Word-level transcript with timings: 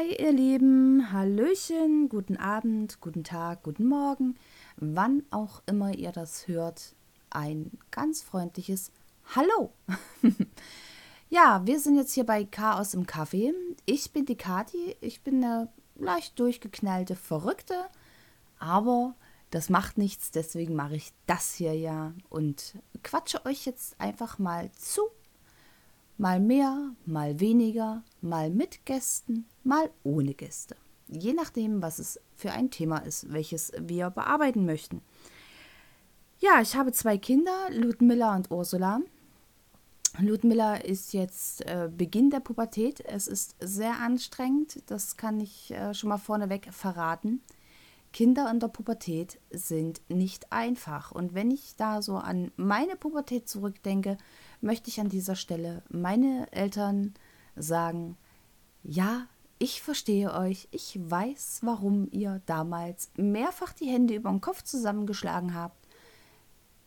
Hi, 0.00 0.16
ihr 0.18 0.32
Lieben. 0.32 1.12
Hallöchen, 1.12 2.08
guten 2.08 2.38
Abend, 2.38 3.02
guten 3.02 3.22
Tag, 3.22 3.64
guten 3.64 3.86
Morgen. 3.86 4.38
Wann 4.76 5.24
auch 5.30 5.62
immer 5.66 5.94
ihr 5.94 6.10
das 6.10 6.48
hört, 6.48 6.94
ein 7.28 7.72
ganz 7.90 8.22
freundliches 8.22 8.92
Hallo. 9.34 9.72
ja, 11.28 11.60
wir 11.66 11.78
sind 11.80 11.96
jetzt 11.96 12.14
hier 12.14 12.24
bei 12.24 12.44
Chaos 12.44 12.94
im 12.94 13.06
Kaffee. 13.06 13.52
Ich 13.84 14.10
bin 14.10 14.24
die 14.24 14.36
Kati. 14.36 14.96
Ich 15.02 15.20
bin 15.20 15.44
eine 15.44 15.68
leicht 15.96 16.38
durchgeknallte 16.38 17.14
Verrückte. 17.14 17.84
Aber 18.58 19.14
das 19.50 19.68
macht 19.68 19.98
nichts, 19.98 20.30
deswegen 20.30 20.74
mache 20.74 20.96
ich 20.96 21.12
das 21.26 21.52
hier 21.54 21.74
ja 21.74 22.14
und 22.30 22.78
quatsche 23.02 23.44
euch 23.44 23.66
jetzt 23.66 24.00
einfach 24.00 24.38
mal 24.38 24.72
zu. 24.72 25.02
Mal 26.20 26.38
mehr, 26.38 26.94
mal 27.06 27.40
weniger, 27.40 28.02
mal 28.20 28.50
mit 28.50 28.84
Gästen, 28.84 29.46
mal 29.64 29.88
ohne 30.02 30.34
Gäste. 30.34 30.76
Je 31.08 31.32
nachdem, 31.32 31.80
was 31.80 31.98
es 31.98 32.20
für 32.36 32.52
ein 32.52 32.70
Thema 32.70 32.98
ist, 32.98 33.32
welches 33.32 33.72
wir 33.78 34.10
bearbeiten 34.10 34.66
möchten. 34.66 35.00
Ja, 36.38 36.60
ich 36.60 36.76
habe 36.76 36.92
zwei 36.92 37.16
Kinder, 37.16 37.70
Ludmilla 37.70 38.36
und 38.36 38.50
Ursula. 38.50 39.00
Ludmilla 40.18 40.74
ist 40.74 41.14
jetzt 41.14 41.62
äh, 41.62 41.88
Beginn 41.90 42.28
der 42.28 42.40
Pubertät. 42.40 43.00
Es 43.06 43.26
ist 43.26 43.56
sehr 43.58 43.98
anstrengend, 44.00 44.82
das 44.90 45.16
kann 45.16 45.40
ich 45.40 45.70
äh, 45.70 45.94
schon 45.94 46.10
mal 46.10 46.18
vorneweg 46.18 46.68
verraten. 46.70 47.40
Kinder 48.12 48.50
in 48.50 48.58
der 48.58 48.68
Pubertät 48.68 49.38
sind 49.50 50.00
nicht 50.08 50.52
einfach. 50.52 51.12
Und 51.12 51.34
wenn 51.34 51.50
ich 51.50 51.76
da 51.76 52.02
so 52.02 52.16
an 52.16 52.50
meine 52.56 52.96
Pubertät 52.96 53.48
zurückdenke, 53.48 54.18
möchte 54.60 54.88
ich 54.88 55.00
an 55.00 55.08
dieser 55.08 55.36
Stelle 55.36 55.82
meine 55.88 56.50
Eltern 56.52 57.14
sagen, 57.54 58.16
ja, 58.82 59.26
ich 59.58 59.82
verstehe 59.82 60.32
euch, 60.32 60.68
ich 60.70 60.98
weiß, 61.00 61.60
warum 61.62 62.08
ihr 62.10 62.40
damals 62.46 63.10
mehrfach 63.16 63.74
die 63.74 63.86
Hände 63.86 64.14
über 64.14 64.30
den 64.30 64.40
Kopf 64.40 64.62
zusammengeschlagen 64.62 65.54
habt. 65.54 65.86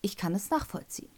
Ich 0.01 0.17
kann 0.17 0.33
es 0.33 0.49
nachvollziehen. 0.49 1.11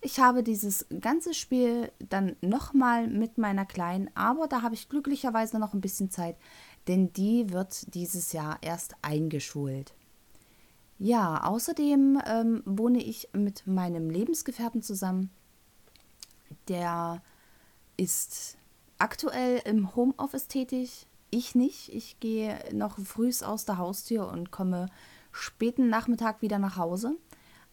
Ich 0.00 0.20
habe 0.20 0.42
dieses 0.42 0.86
ganze 1.00 1.34
Spiel 1.34 1.90
dann 1.98 2.36
nochmal 2.40 3.08
mit 3.08 3.38
meiner 3.38 3.64
Kleinen, 3.64 4.10
aber 4.14 4.46
da 4.46 4.62
habe 4.62 4.74
ich 4.74 4.88
glücklicherweise 4.88 5.58
noch 5.58 5.72
ein 5.72 5.80
bisschen 5.80 6.10
Zeit, 6.10 6.36
denn 6.88 7.12
die 7.12 7.50
wird 7.52 7.94
dieses 7.94 8.32
Jahr 8.32 8.58
erst 8.62 8.94
eingeschult. 9.02 9.94
Ja, 10.98 11.44
außerdem 11.44 12.22
ähm, 12.26 12.62
wohne 12.64 13.02
ich 13.02 13.28
mit 13.32 13.66
meinem 13.66 14.08
Lebensgefährten 14.08 14.82
zusammen. 14.82 15.30
Der 16.68 17.22
ist 17.96 18.56
aktuell 18.98 19.60
im 19.64 19.94
Homeoffice 19.94 20.48
tätig. 20.48 21.06
Ich 21.30 21.54
nicht. 21.54 21.92
Ich 21.92 22.18
gehe 22.20 22.58
noch 22.72 22.98
frühs 22.98 23.42
aus 23.42 23.66
der 23.66 23.78
Haustür 23.78 24.28
und 24.28 24.50
komme 24.50 24.88
späten 25.32 25.88
Nachmittag 25.90 26.40
wieder 26.40 26.58
nach 26.58 26.76
Hause. 26.76 27.16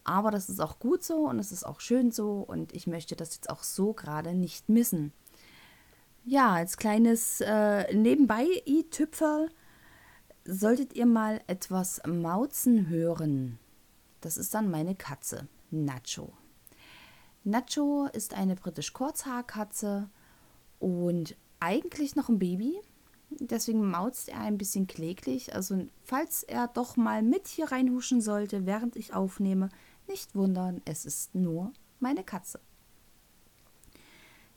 Aber 0.04 0.32
das 0.32 0.50
ist 0.50 0.60
auch 0.60 0.80
gut 0.80 1.04
so 1.04 1.30
und 1.30 1.40
es 1.40 1.54
ist 1.54 1.64
auch 1.64 1.80
schön 1.80 2.12
so 2.12 2.40
und 2.40 2.76
ich 2.76 2.88
möchte 2.88 3.16
das 3.16 3.36
jetzt 3.36 3.50
auch 3.50 3.64
so 3.64 3.94
gerade 3.94 4.34
nicht 4.34 4.68
missen. 4.68 5.14
Ja, 6.26 6.54
als 6.54 6.78
kleines 6.78 7.42
äh, 7.42 7.94
Nebenbei-i-Tüpferl 7.94 9.50
solltet 10.46 10.94
ihr 10.94 11.06
mal 11.06 11.42
etwas 11.48 12.02
Mauzen 12.08 12.88
hören. 12.88 13.60
Das 14.22 14.38
ist 14.38 14.54
dann 14.54 14.72
meine 14.72 14.96
Katze, 14.96 15.50
Nacho. 15.70 16.32
Nacho 17.44 18.08
ist 18.14 18.36
eine 18.36 18.56
britisch-Kurzhaarkatze 18.56 20.10
und 20.80 21.36
eigentlich 21.60 22.16
noch 22.16 22.30
ein 22.30 22.40
Baby. 22.40 22.80
Deswegen 23.30 23.90
mauzt 23.90 24.30
er 24.30 24.40
ein 24.40 24.58
bisschen 24.58 24.88
kläglich. 24.88 25.54
Also, 25.54 25.88
falls 26.04 26.44
er 26.44 26.70
doch 26.70 26.96
mal 26.96 27.22
mit 27.22 27.50
hier 27.50 27.70
reinhuschen 27.70 28.22
sollte, 28.22 28.66
während 28.66 28.96
ich 28.96 29.14
aufnehme, 29.14 29.68
nicht 30.08 30.36
wundern, 30.36 30.82
es 30.86 31.06
ist 31.06 31.36
nur 31.36 31.74
meine 32.00 32.24
Katze. 32.24 32.62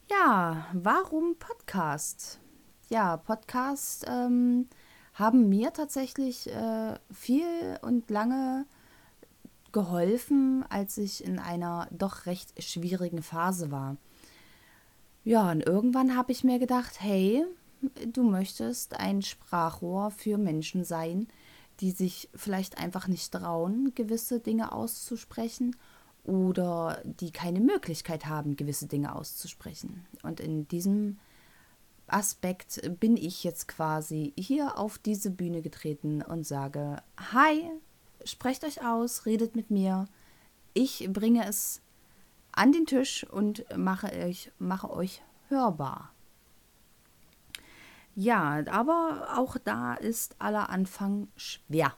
Ja, 0.09 0.69
warum 0.73 1.37
Podcast? 1.37 2.39
Ja, 2.91 3.17
Podcast 3.17 4.05
ähm, 4.09 4.69
haben 5.15 5.49
mir 5.49 5.73
tatsächlich 5.73 6.49
äh, 6.49 6.95
viel 7.11 7.79
und 7.83 8.09
lange 8.09 8.67
geholfen, 9.73 10.65
als 10.69 10.97
ich 10.97 11.25
in 11.25 11.41
einer 11.41 11.89
doch 11.91 12.27
recht 12.27 12.63
schwierigen 12.63 13.21
Phase 13.21 13.73
war. 13.73 13.97
Ja, 15.25 15.51
und 15.51 15.67
irgendwann 15.67 16.17
habe 16.17 16.31
ich 16.31 16.45
mir 16.45 16.61
gedacht, 16.61 17.01
hey, 17.01 17.45
du 18.07 18.23
möchtest 18.23 19.01
ein 19.01 19.23
Sprachrohr 19.23 20.13
für 20.13 20.39
Menschen 20.39 20.85
sein, 20.85 21.27
die 21.81 21.91
sich 21.91 22.31
vielleicht 22.33 22.79
einfach 22.79 23.09
nicht 23.09 23.33
trauen, 23.33 23.93
gewisse 23.97 24.39
Dinge 24.39 24.71
auszusprechen 24.71 25.75
oder 26.27 27.01
die 27.05 27.31
keine 27.31 27.61
Möglichkeit 27.61 28.27
haben, 28.27 28.57
gewisse 28.57 28.87
Dinge 28.87 29.15
auszusprechen. 29.15 30.05
Und 30.23 30.41
in 30.41 30.67
diesem 30.69 31.19
Aspekt 32.09 32.81
bin 33.01 33.17
ich 33.17 33.45
jetzt 33.45 33.69
quasi 33.69 34.33
hier 34.37 34.79
auf 34.79 34.99
diese 34.99 35.31
Bühne 35.31 35.63
getreten 35.63 36.23
und 36.23 36.47
sage, 36.47 37.03
hi, 37.33 37.71
sprecht 38.25 38.65
euch 38.65 38.85
aus, 38.85 39.25
redet 39.27 39.57
mit 39.57 39.71
mir. 39.71 40.07
Ich 40.75 41.09
bringe 41.13 41.47
es 41.47 41.81
an 42.53 42.73
den 42.73 42.87
Tisch 42.87 43.25
und 43.25 43.65
mache 43.77 44.13
euch, 44.13 44.51
mache 44.59 44.91
euch 44.91 45.23
hörbar. 45.49 46.13
Ja, 48.15 48.65
aber 48.69 49.29
auch 49.37 49.59
da 49.63 49.95
ist 49.95 50.37
aller 50.41 50.71
Anfang 50.71 51.29
schwer 51.37 51.95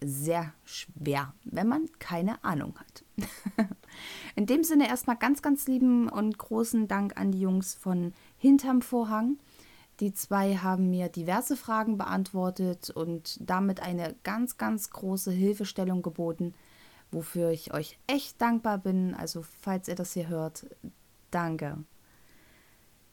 sehr 0.00 0.52
schwer, 0.64 1.34
wenn 1.44 1.68
man 1.68 1.88
keine 1.98 2.42
Ahnung 2.44 2.74
hat. 2.78 3.04
In 4.36 4.46
dem 4.46 4.62
Sinne 4.62 4.88
erstmal 4.88 5.16
ganz, 5.16 5.42
ganz 5.42 5.66
lieben 5.66 6.08
und 6.08 6.38
großen 6.38 6.88
Dank 6.88 7.18
an 7.18 7.32
die 7.32 7.40
Jungs 7.40 7.74
von 7.74 8.12
Hinterm 8.36 8.82
Vorhang. 8.82 9.38
Die 10.00 10.12
zwei 10.12 10.56
haben 10.56 10.90
mir 10.90 11.08
diverse 11.08 11.56
Fragen 11.56 11.98
beantwortet 11.98 12.90
und 12.90 13.38
damit 13.40 13.80
eine 13.82 14.14
ganz, 14.22 14.56
ganz 14.56 14.90
große 14.90 15.32
Hilfestellung 15.32 16.02
geboten, 16.02 16.54
wofür 17.10 17.50
ich 17.50 17.74
euch 17.74 17.98
echt 18.06 18.40
dankbar 18.40 18.78
bin. 18.78 19.14
Also 19.14 19.42
falls 19.60 19.88
ihr 19.88 19.96
das 19.96 20.12
hier 20.12 20.28
hört, 20.28 20.66
danke 21.32 21.78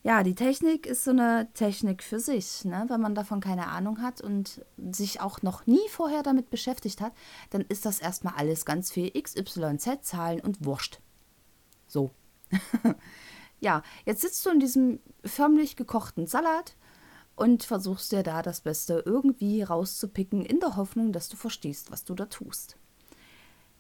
ja, 0.06 0.22
die 0.22 0.36
Technik 0.36 0.86
ist 0.86 1.04
so 1.04 1.10
eine 1.10 1.52
Technik 1.56 2.04
für 2.04 2.20
sich. 2.20 2.64
Ne? 2.64 2.86
Wenn 2.90 3.02
man 3.02 3.16
davon 3.16 3.40
keine 3.40 3.70
Ahnung 3.70 4.04
hat 4.04 4.22
und 4.22 4.64
sich 4.92 5.20
auch 5.20 5.42
noch 5.42 5.66
nie 5.66 5.90
vorher 5.90 6.22
damit 6.22 6.52
beschäftigt 6.52 7.02
hat, 7.02 7.12
dann 7.50 7.62
ist 7.62 7.88
das 7.88 7.98
erstmal 7.98 8.36
alles 8.36 8.66
ganz 8.66 8.92
viel 8.92 9.10
XYZ, 9.20 10.04
Zahlen 10.04 10.42
und 10.42 10.64
Wurscht. 10.64 11.00
So. 11.88 12.12
ja, 13.60 13.82
jetzt 14.06 14.22
sitzt 14.22 14.46
du 14.46 14.52
in 14.52 14.60
diesem 14.60 15.00
förmlich 15.24 15.76
gekochten 15.76 16.28
Salat 16.28 16.76
und 17.36 17.64
versuchst 17.64 18.12
dir 18.12 18.22
da 18.22 18.44
das 18.44 18.62
Beste 18.62 19.02
irgendwie 19.08 19.64
rauszupicken, 19.64 20.46
in 20.46 20.60
der 20.60 20.76
Hoffnung, 20.76 21.14
dass 21.14 21.30
du 21.30 21.36
verstehst, 21.36 21.90
was 21.90 22.04
du 22.04 22.14
da 22.14 22.28
tust. 22.28 22.78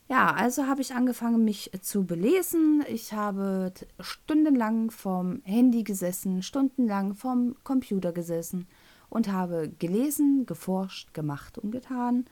Ja, 0.07 0.33
also 0.33 0.67
habe 0.67 0.81
ich 0.81 0.93
angefangen, 0.93 1.43
mich 1.43 1.71
zu 1.81 2.05
belesen. 2.05 2.83
Ich 2.87 3.13
habe 3.13 3.73
stundenlang 3.99 4.91
vom 4.91 5.41
Handy 5.43 5.83
gesessen, 5.83 6.43
stundenlang 6.43 7.15
vom 7.15 7.55
Computer 7.63 8.11
gesessen 8.11 8.67
und 9.09 9.31
habe 9.31 9.69
gelesen, 9.79 10.45
geforscht, 10.45 11.13
gemacht 11.15 11.57
und 11.57 11.71
getan, 11.71 12.25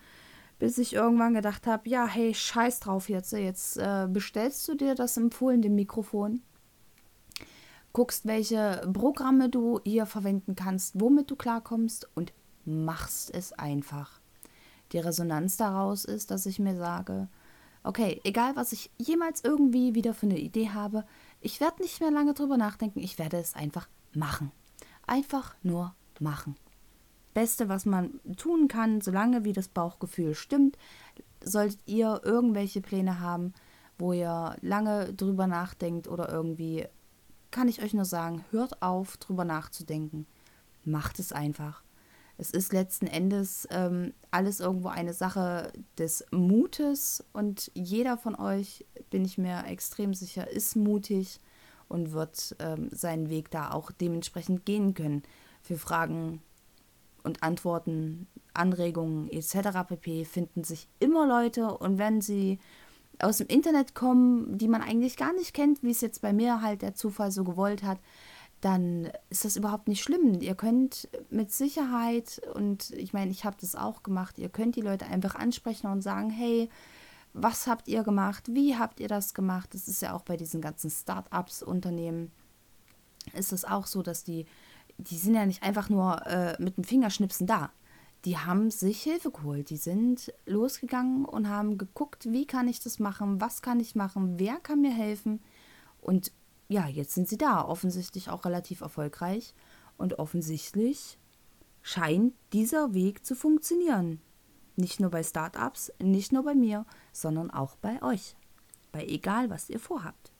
bis 0.59 0.77
ich 0.77 0.93
irgendwann 0.93 1.33
gedacht 1.33 1.65
habe, 1.65 1.89
ja, 1.89 2.05
hey, 2.05 2.35
scheiß 2.35 2.79
drauf 2.81 3.09
jetzt, 3.09 3.31
jetzt 3.33 3.77
äh, 3.77 4.07
bestellst 4.07 4.67
du 4.67 4.75
dir 4.75 4.93
das 4.93 5.17
empfohlene 5.17 5.69
Mikrofon, 5.69 6.41
guckst, 7.91 8.27
welche 8.27 8.87
Programme 8.93 9.49
du 9.49 9.79
hier 9.83 10.05
verwenden 10.05 10.53
kannst, 10.55 10.99
womit 10.99 11.31
du 11.31 11.35
klarkommst 11.35 12.07
und 12.13 12.33
machst 12.65 13.33
es 13.33 13.51
einfach. 13.53 14.19
Die 14.91 14.99
Resonanz 14.99 15.57
daraus 15.57 16.05
ist, 16.05 16.29
dass 16.29 16.45
ich 16.45 16.59
mir 16.59 16.75
sage, 16.75 17.29
okay, 17.83 18.21
egal 18.23 18.55
was 18.55 18.71
ich 18.71 18.89
jemals 18.97 19.43
irgendwie 19.43 19.95
wieder 19.95 20.13
für 20.13 20.25
eine 20.25 20.39
Idee 20.39 20.69
habe, 20.69 21.05
ich 21.41 21.59
werde 21.59 21.81
nicht 21.81 21.99
mehr 21.99 22.11
lange 22.11 22.33
drüber 22.33 22.57
nachdenken, 22.57 22.99
ich 22.99 23.19
werde 23.19 23.37
es 23.37 23.55
einfach 23.55 23.87
machen. 24.13 24.51
Einfach 25.05 25.55
nur 25.63 25.93
machen. 26.19 26.55
Beste, 27.33 27.67
was 27.67 27.85
man 27.85 28.19
tun 28.37 28.67
kann, 28.67 29.01
solange 29.01 29.43
wie 29.43 29.53
das 29.53 29.67
Bauchgefühl 29.67 30.35
stimmt, 30.35 30.77
solltet 31.43 31.79
ihr 31.85 32.21
irgendwelche 32.23 32.81
Pläne 32.81 33.19
haben, 33.19 33.53
wo 33.97 34.13
ihr 34.13 34.55
lange 34.61 35.13
drüber 35.13 35.47
nachdenkt 35.47 36.07
oder 36.07 36.29
irgendwie, 36.29 36.85
kann 37.51 37.67
ich 37.67 37.81
euch 37.81 37.93
nur 37.93 38.05
sagen, 38.05 38.45
hört 38.51 38.81
auf, 38.81 39.17
drüber 39.17 39.45
nachzudenken. 39.45 40.27
Macht 40.85 41.19
es 41.19 41.31
einfach. 41.31 41.83
Es 42.37 42.49
ist 42.49 42.73
letzten 42.73 43.07
Endes 43.07 43.67
ähm, 43.71 44.13
alles 44.31 44.59
irgendwo 44.59 44.87
eine 44.87 45.13
Sache 45.13 45.71
des 45.97 46.25
Mutes 46.31 47.23
und 47.31 47.71
jeder 47.75 48.17
von 48.17 48.35
euch 48.35 48.85
bin 49.09 49.23
ich 49.23 49.37
mir 49.37 49.65
extrem 49.67 50.13
sicher, 50.13 50.49
ist 50.49 50.75
mutig 50.75 51.39
und 51.87 52.11
wird 52.11 52.55
ähm, 52.59 52.89
seinen 52.91 53.29
Weg 53.29 53.51
da 53.51 53.71
auch 53.71 53.91
dementsprechend 53.91 54.65
gehen 54.65 54.93
können. 54.93 55.21
Für 55.61 55.77
Fragen 55.77 56.41
und 57.23 57.43
Antworten, 57.43 58.27
Anregungen 58.53 59.29
etc. 59.29 59.87
pp. 59.87 60.25
finden 60.25 60.63
sich 60.63 60.87
immer 60.99 61.27
Leute 61.27 61.77
und 61.77 61.97
wenn 61.97 62.19
sie 62.19 62.59
aus 63.19 63.37
dem 63.37 63.47
Internet 63.47 63.95
kommen, 63.95 64.57
die 64.57 64.67
man 64.67 64.81
eigentlich 64.81 65.17
gar 65.17 65.33
nicht 65.33 65.53
kennt, 65.53 65.83
wie 65.83 65.91
es 65.91 66.01
jetzt 66.01 66.21
bei 66.21 66.33
mir 66.33 66.61
halt 66.61 66.81
der 66.81 66.95
Zufall 66.95 67.31
so 67.31 67.43
gewollt 67.43 67.83
hat, 67.83 67.99
dann 68.63 69.11
ist 69.29 69.45
das 69.45 69.55
überhaupt 69.55 69.87
nicht 69.87 70.03
schlimm. 70.03 70.39
Ihr 70.41 70.55
könnt 70.55 71.09
mit 71.29 71.51
Sicherheit, 71.51 72.41
und 72.53 72.91
ich 72.91 73.13
meine, 73.13 73.31
ich 73.31 73.45
habe 73.45 73.57
das 73.59 73.75
auch 73.75 74.03
gemacht, 74.03 74.37
ihr 74.37 74.49
könnt 74.49 74.75
die 74.75 74.81
Leute 74.81 75.05
einfach 75.05 75.35
ansprechen 75.35 75.87
und 75.87 76.01
sagen, 76.01 76.29
hey, 76.29 76.69
was 77.33 77.67
habt 77.67 77.87
ihr 77.87 78.03
gemacht? 78.03 78.45
Wie 78.49 78.77
habt 78.77 78.99
ihr 78.99 79.07
das 79.07 79.33
gemacht? 79.33 79.73
Das 79.73 79.87
ist 79.87 80.01
ja 80.01 80.13
auch 80.13 80.21
bei 80.21 80.37
diesen 80.37 80.61
ganzen 80.61 80.89
Start-ups, 80.89 81.63
Unternehmen, 81.63 82.31
ist 83.33 83.51
es 83.51 83.65
auch 83.65 83.87
so, 83.87 84.01
dass 84.03 84.23
die, 84.23 84.45
die 84.97 85.17
sind 85.17 85.35
ja 85.35 85.45
nicht 85.45 85.63
einfach 85.63 85.89
nur 85.89 86.25
äh, 86.27 86.55
mit 86.61 86.77
dem 86.77 86.83
Fingerschnipsen 86.83 87.47
da 87.47 87.71
die 88.25 88.37
haben 88.37 88.71
sich 88.71 89.01
Hilfe 89.01 89.31
geholt. 89.31 89.69
Die 89.69 89.77
sind 89.77 90.33
losgegangen 90.45 91.25
und 91.25 91.49
haben 91.49 91.77
geguckt, 91.77 92.31
wie 92.31 92.45
kann 92.45 92.67
ich 92.67 92.79
das 92.79 92.99
machen, 92.99 93.41
was 93.41 93.61
kann 93.61 93.79
ich 93.79 93.95
machen, 93.95 94.39
wer 94.39 94.55
kann 94.59 94.81
mir 94.81 94.93
helfen. 94.93 95.41
Und 95.99 96.31
ja, 96.67 96.87
jetzt 96.87 97.13
sind 97.13 97.27
sie 97.27 97.37
da, 97.37 97.63
offensichtlich 97.65 98.29
auch 98.29 98.45
relativ 98.45 98.81
erfolgreich. 98.81 99.53
Und 99.97 100.19
offensichtlich 100.19 101.19
scheint 101.81 102.33
dieser 102.51 102.93
Weg 102.93 103.25
zu 103.25 103.35
funktionieren. 103.35 104.21
Nicht 104.75 104.99
nur 104.99 105.11
bei 105.11 105.21
Startups, 105.21 105.91
nicht 105.99 106.31
nur 106.31 106.43
bei 106.43 106.55
mir, 106.55 106.85
sondern 107.11 107.51
auch 107.51 107.75
bei 107.75 108.01
euch. 108.01 108.35
Bei 108.91 109.05
egal, 109.05 109.49
was 109.49 109.69
ihr 109.69 109.79
vorhabt. 109.79 110.31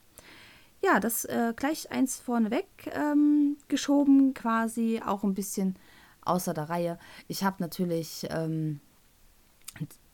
Ja, 0.84 1.00
das 1.00 1.25
äh, 1.25 1.54
gleich 1.56 1.92
eins 1.92 2.20
vorneweg 2.20 2.66
ähm, 2.92 3.58
geschoben, 3.68 4.34
quasi 4.34 5.02
auch 5.06 5.24
ein 5.24 5.34
bisschen 5.34 5.78
außer 6.25 6.54
der 6.54 6.70
Reihe. 6.70 7.00
Ich 7.28 7.44
habe 7.44 7.58
natürlich, 7.60 8.28
ähm, 8.30 8.81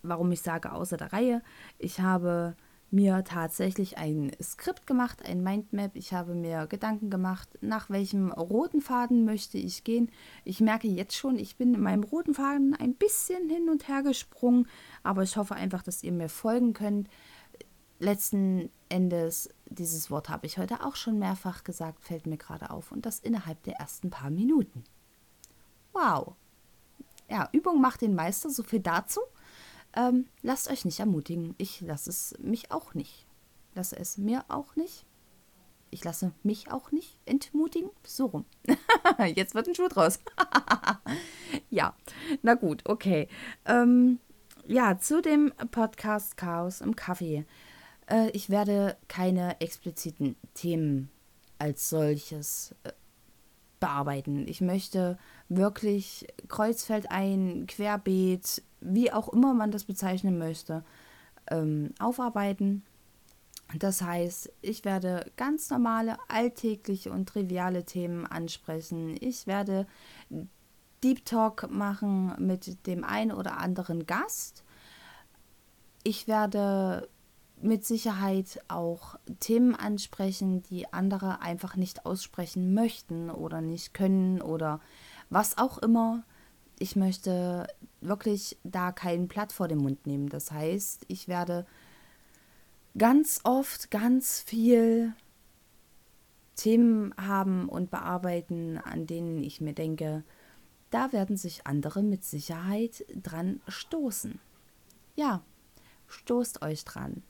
warum 0.03 0.31
ich 0.31 0.41
sage 0.41 0.71
außer 0.71 0.97
der 0.97 1.13
Reihe, 1.13 1.41
ich 1.77 2.01
habe 2.01 2.55
mir 2.91 3.23
tatsächlich 3.23 3.97
ein 3.97 4.31
Skript 4.41 4.87
gemacht, 4.87 5.23
ein 5.25 5.43
Mindmap. 5.43 5.95
Ich 5.95 6.13
habe 6.13 6.33
mir 6.33 6.67
Gedanken 6.67 7.09
gemacht, 7.09 7.49
nach 7.61 7.89
welchem 7.89 8.31
roten 8.31 8.81
Faden 8.81 9.25
möchte 9.25 9.57
ich 9.57 9.83
gehen. 9.83 10.11
Ich 10.43 10.59
merke 10.59 10.87
jetzt 10.87 11.15
schon, 11.15 11.37
ich 11.37 11.57
bin 11.57 11.73
in 11.75 11.81
meinem 11.81 12.03
roten 12.03 12.33
Faden 12.33 12.75
ein 12.75 12.95
bisschen 12.95 13.49
hin 13.49 13.69
und 13.69 13.87
her 13.87 14.03
gesprungen, 14.03 14.67
aber 15.03 15.23
ich 15.23 15.37
hoffe 15.37 15.55
einfach, 15.55 15.83
dass 15.83 16.03
ihr 16.03 16.11
mir 16.11 16.29
folgen 16.29 16.73
könnt. 16.73 17.09
Letzten 17.99 18.69
Endes, 18.87 19.49
dieses 19.67 20.09
Wort 20.09 20.29
habe 20.29 20.47
ich 20.47 20.57
heute 20.57 20.83
auch 20.85 20.95
schon 20.95 21.19
mehrfach 21.19 21.63
gesagt, 21.63 22.03
fällt 22.03 22.25
mir 22.25 22.37
gerade 22.37 22.71
auf 22.71 22.91
und 22.91 23.05
das 23.05 23.19
innerhalb 23.19 23.61
der 23.63 23.75
ersten 23.75 24.09
paar 24.09 24.29
Minuten. 24.29 24.83
Wow. 25.93 26.35
Ja, 27.29 27.49
Übung 27.51 27.81
macht 27.81 28.01
den 28.01 28.15
Meister, 28.15 28.49
so 28.49 28.63
viel 28.63 28.79
dazu. 28.79 29.19
Ähm, 29.95 30.27
lasst 30.41 30.69
euch 30.69 30.85
nicht 30.85 30.99
ermutigen. 30.99 31.55
Ich 31.57 31.81
lasse 31.81 32.09
es 32.09 32.35
mich 32.39 32.71
auch 32.71 32.93
nicht. 32.93 33.25
Lasse 33.73 33.97
es 33.97 34.17
mir 34.17 34.45
auch 34.47 34.75
nicht. 34.75 35.05
Ich 35.91 36.03
lasse 36.03 36.31
mich 36.43 36.71
auch 36.71 36.91
nicht 36.91 37.17
entmutigen. 37.25 37.89
So 38.05 38.27
rum. 38.27 38.45
Jetzt 39.35 39.55
wird 39.55 39.67
ein 39.67 39.75
Schuh 39.75 39.87
draus. 39.87 40.19
ja, 41.69 41.95
na 42.43 42.53
gut, 42.53 42.83
okay. 42.85 43.27
Ähm, 43.65 44.19
ja, 44.67 44.99
zu 44.99 45.21
dem 45.21 45.51
Podcast 45.71 46.37
Chaos 46.37 46.81
im 46.81 46.95
Kaffee. 46.95 47.45
Äh, 48.07 48.29
ich 48.31 48.49
werde 48.49 48.97
keine 49.07 49.59
expliziten 49.61 50.35
Themen 50.53 51.09
als 51.57 51.89
solches 51.89 52.75
äh, 52.83 52.91
bearbeiten. 53.79 54.47
Ich 54.47 54.61
möchte 54.61 55.17
wirklich 55.47 56.27
kreuzfeldein, 56.47 57.65
querbeet, 57.67 58.61
wie 58.81 59.11
auch 59.11 59.29
immer 59.29 59.53
man 59.53 59.71
das 59.71 59.83
bezeichnen 59.83 60.37
möchte, 60.37 60.83
ähm, 61.49 61.93
aufarbeiten. 61.99 62.83
Das 63.77 64.01
heißt, 64.01 64.51
ich 64.61 64.83
werde 64.83 65.31
ganz 65.37 65.69
normale, 65.69 66.17
alltägliche 66.27 67.11
und 67.11 67.29
triviale 67.29 67.85
Themen 67.85 68.25
ansprechen. 68.25 69.15
Ich 69.19 69.45
werde 69.45 69.85
Deep 71.03 71.23
Talk 71.25 71.69
machen 71.69 72.33
mit 72.39 72.87
dem 72.87 73.03
einen 73.03 73.31
oder 73.31 73.57
anderen 73.57 74.05
Gast. 74.05 74.63
Ich 76.03 76.27
werde 76.27 77.07
mit 77.61 77.85
Sicherheit 77.85 78.61
auch 78.67 79.15
Themen 79.39 79.75
ansprechen, 79.75 80.63
die 80.63 80.91
andere 80.91 81.41
einfach 81.41 81.75
nicht 81.75 82.05
aussprechen 82.05 82.73
möchten 82.73 83.29
oder 83.29 83.61
nicht 83.61 83.93
können 83.93 84.41
oder 84.41 84.79
was 85.29 85.57
auch 85.57 85.77
immer. 85.77 86.23
Ich 86.79 86.95
möchte 86.95 87.67
wirklich 88.01 88.57
da 88.63 88.91
kein 88.91 89.27
Blatt 89.27 89.51
vor 89.51 89.67
den 89.67 89.79
Mund 89.79 90.07
nehmen. 90.07 90.29
Das 90.29 90.51
heißt, 90.51 91.05
ich 91.07 91.27
werde 91.27 91.65
ganz 92.97 93.41
oft 93.43 93.91
ganz 93.91 94.41
viel 94.41 95.13
Themen 96.55 97.13
haben 97.17 97.69
und 97.69 97.91
bearbeiten, 97.91 98.77
an 98.77 99.05
denen 99.05 99.43
ich 99.43 99.61
mir 99.61 99.73
denke, 99.73 100.23
da 100.89 101.11
werden 101.13 101.37
sich 101.37 101.67
andere 101.67 102.01
mit 102.01 102.23
Sicherheit 102.23 103.05
dran 103.13 103.61
stoßen. 103.67 104.39
Ja, 105.15 105.43
stoßt 106.07 106.61
euch 106.61 106.83
dran 106.85 107.23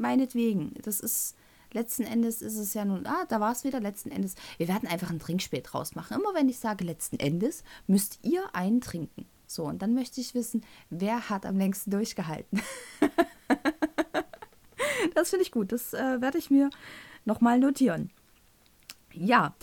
meinetwegen. 0.00 0.74
Das 0.82 0.98
ist 0.98 1.36
letzten 1.72 2.04
Endes 2.04 2.42
ist 2.42 2.56
es 2.56 2.74
ja 2.74 2.84
nun, 2.84 3.06
ah, 3.06 3.24
da 3.28 3.40
war 3.40 3.52
es 3.52 3.64
wieder 3.64 3.80
letzten 3.80 4.10
Endes. 4.10 4.34
Wir 4.58 4.68
werden 4.68 4.88
einfach 4.88 5.10
ein 5.10 5.18
Trinkspiel 5.18 5.62
draus 5.62 5.94
machen. 5.94 6.16
Immer 6.16 6.34
wenn 6.34 6.48
ich 6.48 6.58
sage 6.58 6.84
letzten 6.84 7.18
Endes, 7.18 7.64
müsst 7.86 8.18
ihr 8.22 8.54
einen 8.54 8.80
trinken. 8.80 9.26
So, 9.46 9.64
und 9.64 9.82
dann 9.82 9.94
möchte 9.94 10.20
ich 10.20 10.34
wissen, 10.34 10.64
wer 10.90 11.28
hat 11.28 11.44
am 11.44 11.58
längsten 11.58 11.90
durchgehalten. 11.90 12.62
das 15.14 15.30
finde 15.30 15.42
ich 15.42 15.50
gut. 15.50 15.72
Das 15.72 15.92
äh, 15.92 16.20
werde 16.20 16.38
ich 16.38 16.50
mir 16.50 16.70
nochmal 17.24 17.58
notieren. 17.58 18.10
Ja. 19.12 19.54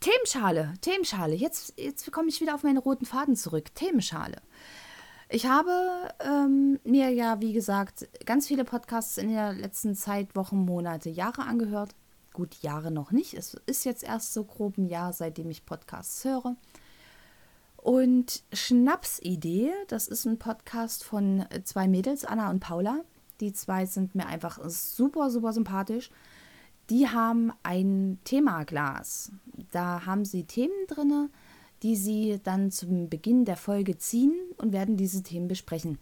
Themenschale, 0.00 0.74
Themenschale. 0.80 1.34
Jetzt, 1.34 1.74
jetzt 1.76 2.12
komme 2.12 2.28
ich 2.28 2.40
wieder 2.40 2.54
auf 2.54 2.62
meine 2.62 2.78
roten 2.78 3.06
Faden 3.06 3.36
zurück. 3.36 3.74
Themenschale. 3.74 4.40
Ich 5.30 5.46
habe 5.46 6.08
ähm, 6.20 6.80
mir 6.84 7.10
ja, 7.10 7.40
wie 7.40 7.52
gesagt, 7.52 8.08
ganz 8.24 8.46
viele 8.46 8.64
Podcasts 8.64 9.18
in 9.18 9.28
der 9.28 9.52
letzten 9.52 9.94
Zeit, 9.94 10.34
Wochen, 10.34 10.64
Monate, 10.64 11.10
Jahre 11.10 11.42
angehört. 11.42 11.94
Gut, 12.32 12.62
Jahre 12.62 12.90
noch 12.90 13.10
nicht. 13.10 13.34
Es 13.34 13.54
ist 13.66 13.84
jetzt 13.84 14.04
erst 14.04 14.32
so 14.32 14.44
grob 14.44 14.78
ein 14.78 14.86
Jahr, 14.86 15.12
seitdem 15.12 15.50
ich 15.50 15.66
Podcasts 15.66 16.24
höre. 16.24 16.56
Und 17.76 18.42
Schnapsidee, 18.54 19.70
das 19.88 20.08
ist 20.08 20.24
ein 20.24 20.38
Podcast 20.38 21.04
von 21.04 21.44
zwei 21.64 21.88
Mädels, 21.88 22.24
Anna 22.24 22.48
und 22.48 22.60
Paula. 22.60 23.04
Die 23.40 23.52
zwei 23.52 23.84
sind 23.84 24.14
mir 24.14 24.26
einfach 24.26 24.58
super, 24.64 25.30
super 25.30 25.52
sympathisch. 25.52 26.10
Die 26.88 27.06
haben 27.06 27.52
ein 27.62 28.18
Themaglas. 28.24 29.30
Da 29.72 30.06
haben 30.06 30.24
sie 30.24 30.44
Themen 30.44 30.86
drinne 30.86 31.28
die 31.82 31.96
sie 31.96 32.40
dann 32.42 32.70
zum 32.70 33.08
Beginn 33.08 33.44
der 33.44 33.56
Folge 33.56 33.98
ziehen 33.98 34.34
und 34.56 34.72
werden 34.72 34.96
diese 34.96 35.22
Themen 35.22 35.48
besprechen. 35.48 35.98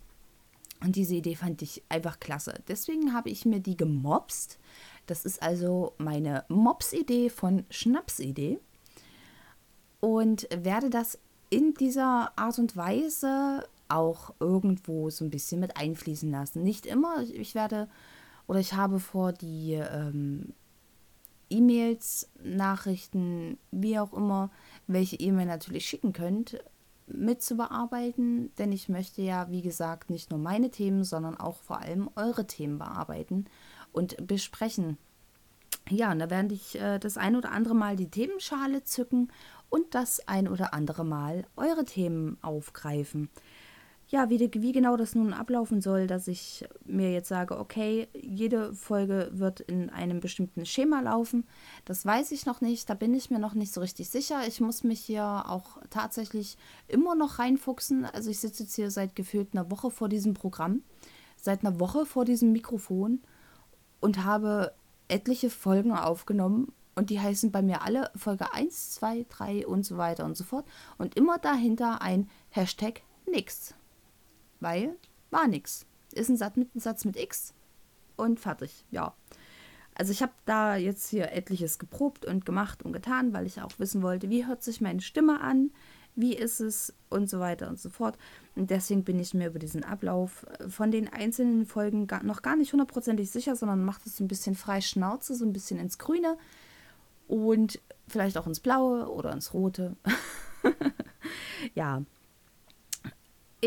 Und 0.83 0.97
diese 0.97 1.15
Idee 1.15 1.35
fand 1.35 1.63
ich 1.63 1.83
einfach 1.89 2.21
klasse. 2.21 2.55
Deswegen 2.69 3.15
habe 3.15 3.31
ich 3.31 3.47
mir 3.47 3.61
die 3.61 3.77
gemobst. 3.77 4.59
Das 5.07 5.25
ist 5.25 5.43
also 5.43 5.95
meine 5.99 6.45
Mops-Idee 6.49 7.31
von 7.31 7.65
Schnaps-Idee. 7.71 8.59
Und 10.01 10.47
werde 10.55 10.91
das 10.91 11.19
in 11.49 11.75
dieser 11.75 12.33
Art 12.37 12.59
und 12.59 12.77
Weise 12.77 13.67
auch 13.89 14.35
irgendwo 14.41 15.11
so 15.11 15.25
ein 15.25 15.31
bisschen 15.31 15.61
mit 15.61 15.77
einfließen 15.77 16.31
lassen. 16.31 16.63
Nicht 16.63 16.87
immer. 16.87 17.23
Ich 17.23 17.55
werde 17.55 17.89
oder 18.47 18.61
ich 18.61 18.75
habe 18.75 19.01
vor, 19.01 19.33
die 19.33 19.73
ähm, 19.73 20.53
E-Mails, 21.51 22.29
Nachrichten, 22.43 23.59
wie 23.71 23.99
auch 23.99 24.13
immer, 24.13 24.51
welche 24.87 25.17
ihr 25.17 25.33
mir 25.33 25.47
natürlich 25.47 25.87
schicken 25.87 26.13
könnt, 26.13 26.59
mitzubearbeiten, 27.07 28.53
denn 28.57 28.73
ich 28.73 28.89
möchte 28.89 29.23
ja, 29.23 29.51
wie 29.51 29.63
gesagt, 29.63 30.11
nicht 30.11 30.31
nur 30.31 30.41
meine 30.41 30.71
Themen, 30.71 31.05
sondern 31.05 31.37
auch 31.37 31.57
vor 31.57 31.81
allem 31.81 32.11
eure 32.17 32.47
Themen 32.47 32.79
bearbeiten 32.79 33.47
und 33.93 34.27
besprechen. 34.27 34.99
Ja, 35.89 36.11
und 36.11 36.19
da 36.19 36.31
werde 36.31 36.55
ich 36.55 36.81
äh, 36.81 36.99
das 36.99 37.17
ein 37.17 37.37
oder 37.37 37.53
andere 37.53 37.75
Mal 37.75 37.95
die 37.95 38.11
Themenschale 38.11 38.83
zücken 38.83 39.31
und 39.69 39.95
das 39.95 40.27
ein 40.27 40.49
oder 40.49 40.75
andere 40.75 41.05
Mal 41.05 41.45
eure 41.57 41.85
Themen 41.85 42.39
aufgreifen 42.43 43.29
ja, 44.09 44.31
wie, 44.31 44.39
wie 44.39 44.73
genau 44.73 44.97
das 44.97 45.17
nun 45.17 45.33
ablaufen 45.33 45.81
soll, 45.81 46.07
dass 46.07 46.29
ich 46.29 46.65
mir 46.85 47.13
jetzt 47.13 47.29
sage, 47.29 47.59
okay, 47.59 48.07
jede 48.15 48.73
Folge 48.73 49.31
wird 49.33 49.61
in 49.61 49.91
einem 49.91 50.21
bestimmten 50.21 50.65
Schema 50.65 51.01
laufen, 51.01 51.45
das 51.85 52.07
weiß 52.07 52.31
ich 52.31 52.47
noch 52.47 52.61
nicht, 52.61 52.89
da 52.89 52.95
bin 52.95 53.15
ich 53.15 53.31
mir 53.31 53.41
noch 53.41 53.55
nicht 53.55 53.73
so 53.73 53.81
richtig 53.81 54.09
sicher. 54.09 54.47
Ich 54.47 54.61
muss 54.61 54.85
mich 54.85 55.01
hier 55.01 55.45
auch 55.49 55.79
tatsächlich 55.91 56.57
immer 56.87 57.17
noch 57.17 57.41
reinfuchsen. 57.41 58.05
Also 58.05 58.31
ich 58.31 58.39
sitze 58.39 58.63
jetzt 58.63 58.77
hier 58.77 58.93
seit 58.93 59.17
gefühlt 59.17 59.49
einer 59.53 59.71
Woche 59.73 59.91
vor 59.91 60.09
diesem 60.09 60.35
Programm, 60.35 60.83
seit 61.37 61.65
einer 61.65 61.81
Woche 61.81 62.07
vor 62.07 62.25
diesem 62.25 62.53
Mikrofon 62.53 63.21
und 64.01 64.25
habe 64.25 64.73
etliche 65.09 65.51
Folgen 65.51 65.93
aufgenommen 65.93 66.73
und 66.95 67.11
die 67.11 67.21
heißen 67.21 67.51
bei 67.51 67.61
mir 67.61 67.83
alle 67.83 68.11
Folge 68.15 68.53
1, 68.55 68.93
2, 68.93 69.27
3 69.29 69.67
und 69.67 69.85
so 69.85 69.97
weiter 69.97 70.25
und 70.25 70.37
so 70.37 70.45
fort. 70.45 70.65
Und 70.97 71.17
immer 71.17 71.39
dahinter 71.39 72.01
ein 72.03 72.31
Hashtag 72.51 73.03
nix. 73.31 73.75
Weil 74.61 74.97
war 75.31 75.49
nix. 75.49 75.87
Ist 76.13 76.29
ein 76.29 76.37
Satz 76.37 76.57
mit, 76.57 76.75
ein 76.75 76.81
Satz 76.81 77.05
mit 77.05 77.17
X 77.17 77.53
und 78.17 78.41
fertig. 78.41 78.85
Ja. 78.91 79.15
Also 79.95 80.13
ich 80.13 80.23
habe 80.23 80.33
da 80.45 80.77
jetzt 80.77 81.09
hier 81.09 81.33
etliches 81.33 81.79
geprobt 81.79 82.27
und 82.27 82.45
gemacht 82.45 82.83
und 82.83 82.93
getan, 82.93 83.33
weil 83.33 83.47
ich 83.47 83.63
auch 83.63 83.79
wissen 83.79 84.03
wollte, 84.03 84.29
wie 84.29 84.47
hört 84.47 84.63
sich 84.63 84.81
meine 84.81 85.01
Stimme 85.01 85.41
an, 85.41 85.71
wie 86.15 86.35
ist 86.35 86.61
es 86.61 86.95
und 87.09 87.31
so 87.31 87.41
weiter 87.41 87.69
und 87.69 87.79
so 87.79 87.89
fort. 87.89 88.19
Und 88.57 88.71
deswegen 88.71 89.05
bin 89.05 89.19
ich 89.19 89.35
mir 89.35 89.49
über 89.49 89.59
diesen 89.59 89.85
Ablauf 89.85 90.47
von 90.69 90.91
den 90.91 91.11
einzelnen 91.13 91.67
Folgen 91.67 92.07
gar, 92.07 92.23
noch 92.23 92.43
gar 92.43 92.57
nicht 92.57 92.73
hundertprozentig 92.73 93.31
sicher, 93.31 93.57
sondern 93.57 93.85
mache 93.85 94.01
es 94.07 94.21
ein 94.21 94.29
bisschen 94.29 94.55
frei 94.55 94.81
Schnauze, 94.81 95.35
so 95.35 95.45
ein 95.45 95.53
bisschen 95.53 95.79
ins 95.79 95.99
Grüne 95.99 96.37
und 97.29 97.81
vielleicht 98.09 98.37
auch 98.39 98.47
ins 98.47 98.61
Blaue 98.61 99.11
oder 99.11 99.33
ins 99.33 99.53
Rote. 99.55 99.97
ja. 101.75 102.03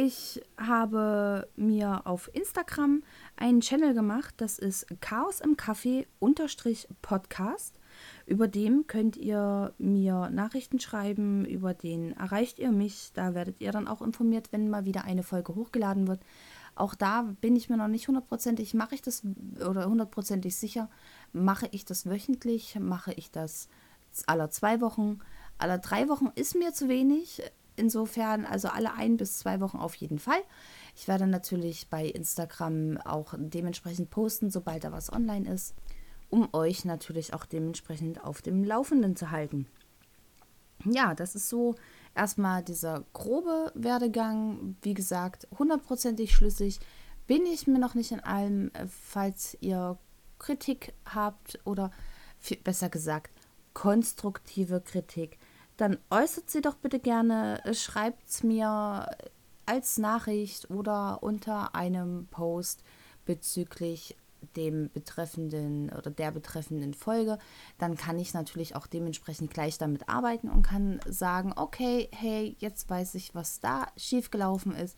Ich 0.01 0.41
habe 0.55 1.49
mir 1.57 2.07
auf 2.07 2.33
Instagram 2.33 3.03
einen 3.35 3.59
Channel 3.59 3.93
gemacht, 3.93 4.33
das 4.37 4.57
ist 4.57 4.87
Chaos 5.01 5.41
im 5.41 5.57
Kaffee 5.57 6.07
unterstrich 6.19 6.87
Podcast. 7.01 7.77
Über 8.25 8.47
dem 8.47 8.87
könnt 8.87 9.17
ihr 9.17 9.73
mir 9.77 10.29
Nachrichten 10.29 10.79
schreiben, 10.79 11.43
über 11.43 11.73
den 11.73 12.13
erreicht 12.13 12.59
ihr 12.59 12.71
mich. 12.71 13.11
Da 13.13 13.33
werdet 13.33 13.59
ihr 13.59 13.73
dann 13.73 13.89
auch 13.89 14.01
informiert, 14.01 14.53
wenn 14.53 14.69
mal 14.69 14.85
wieder 14.85 15.03
eine 15.03 15.21
Folge 15.21 15.53
hochgeladen 15.53 16.07
wird. 16.07 16.21
Auch 16.75 16.95
da 16.95 17.23
bin 17.41 17.57
ich 17.57 17.69
mir 17.69 17.75
noch 17.75 17.89
nicht 17.89 18.07
hundertprozentig, 18.07 18.73
mache 18.73 18.95
ich 18.95 19.01
das 19.01 19.23
oder 19.69 19.89
hundertprozentig 19.89 20.55
sicher, 20.55 20.89
mache 21.33 21.67
ich 21.71 21.83
das 21.83 22.05
wöchentlich, 22.05 22.77
mache 22.79 23.11
ich 23.15 23.31
das 23.31 23.67
alle 24.27 24.49
zwei 24.49 24.79
Wochen, 24.79 25.19
alle 25.57 25.77
drei 25.77 26.07
Wochen 26.07 26.31
ist 26.35 26.55
mir 26.55 26.71
zu 26.71 26.87
wenig. 26.87 27.41
Insofern, 27.79 28.45
also 28.45 28.67
alle 28.67 28.93
ein 28.93 29.15
bis 29.15 29.39
zwei 29.39 29.61
Wochen 29.61 29.77
auf 29.77 29.95
jeden 29.95 30.19
Fall. 30.19 30.41
Ich 30.95 31.07
werde 31.07 31.27
natürlich 31.27 31.89
bei 31.89 32.05
Instagram 32.05 32.97
auch 32.97 33.33
dementsprechend 33.37 34.09
posten, 34.09 34.51
sobald 34.51 34.83
da 34.83 34.91
was 34.91 35.11
online 35.11 35.49
ist, 35.49 35.73
um 36.29 36.49
euch 36.53 36.83
natürlich 36.83 37.33
auch 37.33 37.45
dementsprechend 37.45 38.23
auf 38.23 38.41
dem 38.41 38.65
Laufenden 38.65 39.15
zu 39.15 39.31
halten. 39.31 39.65
Ja, 40.83 41.15
das 41.15 41.35
ist 41.35 41.47
so 41.47 41.75
erstmal 42.15 42.63
dieser 42.63 43.05
grobe 43.13 43.71
Werdegang, 43.75 44.75
wie 44.81 44.93
gesagt, 44.93 45.47
hundertprozentig 45.57 46.35
schlüssig. 46.35 46.79
Bin 47.27 47.45
ich 47.45 47.65
mir 47.65 47.79
noch 47.79 47.95
nicht 47.95 48.11
in 48.11 48.19
allem, 48.19 48.71
falls 48.87 49.57
ihr 49.61 49.97
Kritik 50.37 50.93
habt 51.05 51.59
oder 51.63 51.91
besser 52.63 52.89
gesagt 52.89 53.31
konstruktive 53.73 54.81
Kritik, 54.81 55.37
dann 55.79 55.97
äußert 56.09 56.49
sie 56.49 56.61
doch 56.61 56.75
bitte 56.75 56.99
gerne, 56.99 57.63
äh, 57.63 57.73
schreibt 57.73 58.27
es 58.27 58.43
mir 58.43 59.09
als 59.65 59.97
Nachricht 59.97 60.69
oder 60.69 61.23
unter 61.23 61.73
einem 61.73 62.27
Post 62.27 62.83
bezüglich 63.25 64.17
dem 64.55 64.89
betreffenden 64.91 65.89
oder 65.89 66.11
der 66.11 66.31
betreffenden 66.31 66.93
Folge, 66.93 67.37
dann 67.77 67.95
kann 67.95 68.19
ich 68.19 68.33
natürlich 68.33 68.75
auch 68.75 68.87
dementsprechend 68.87 69.53
gleich 69.53 69.77
damit 69.77 70.09
arbeiten 70.09 70.49
und 70.49 70.63
kann 70.63 70.99
sagen, 71.07 71.53
okay, 71.55 72.09
hey, 72.13 72.55
jetzt 72.59 72.89
weiß 72.89 73.15
ich, 73.15 73.35
was 73.35 73.59
da 73.59 73.87
schiefgelaufen 73.95 74.75
ist. 74.75 74.97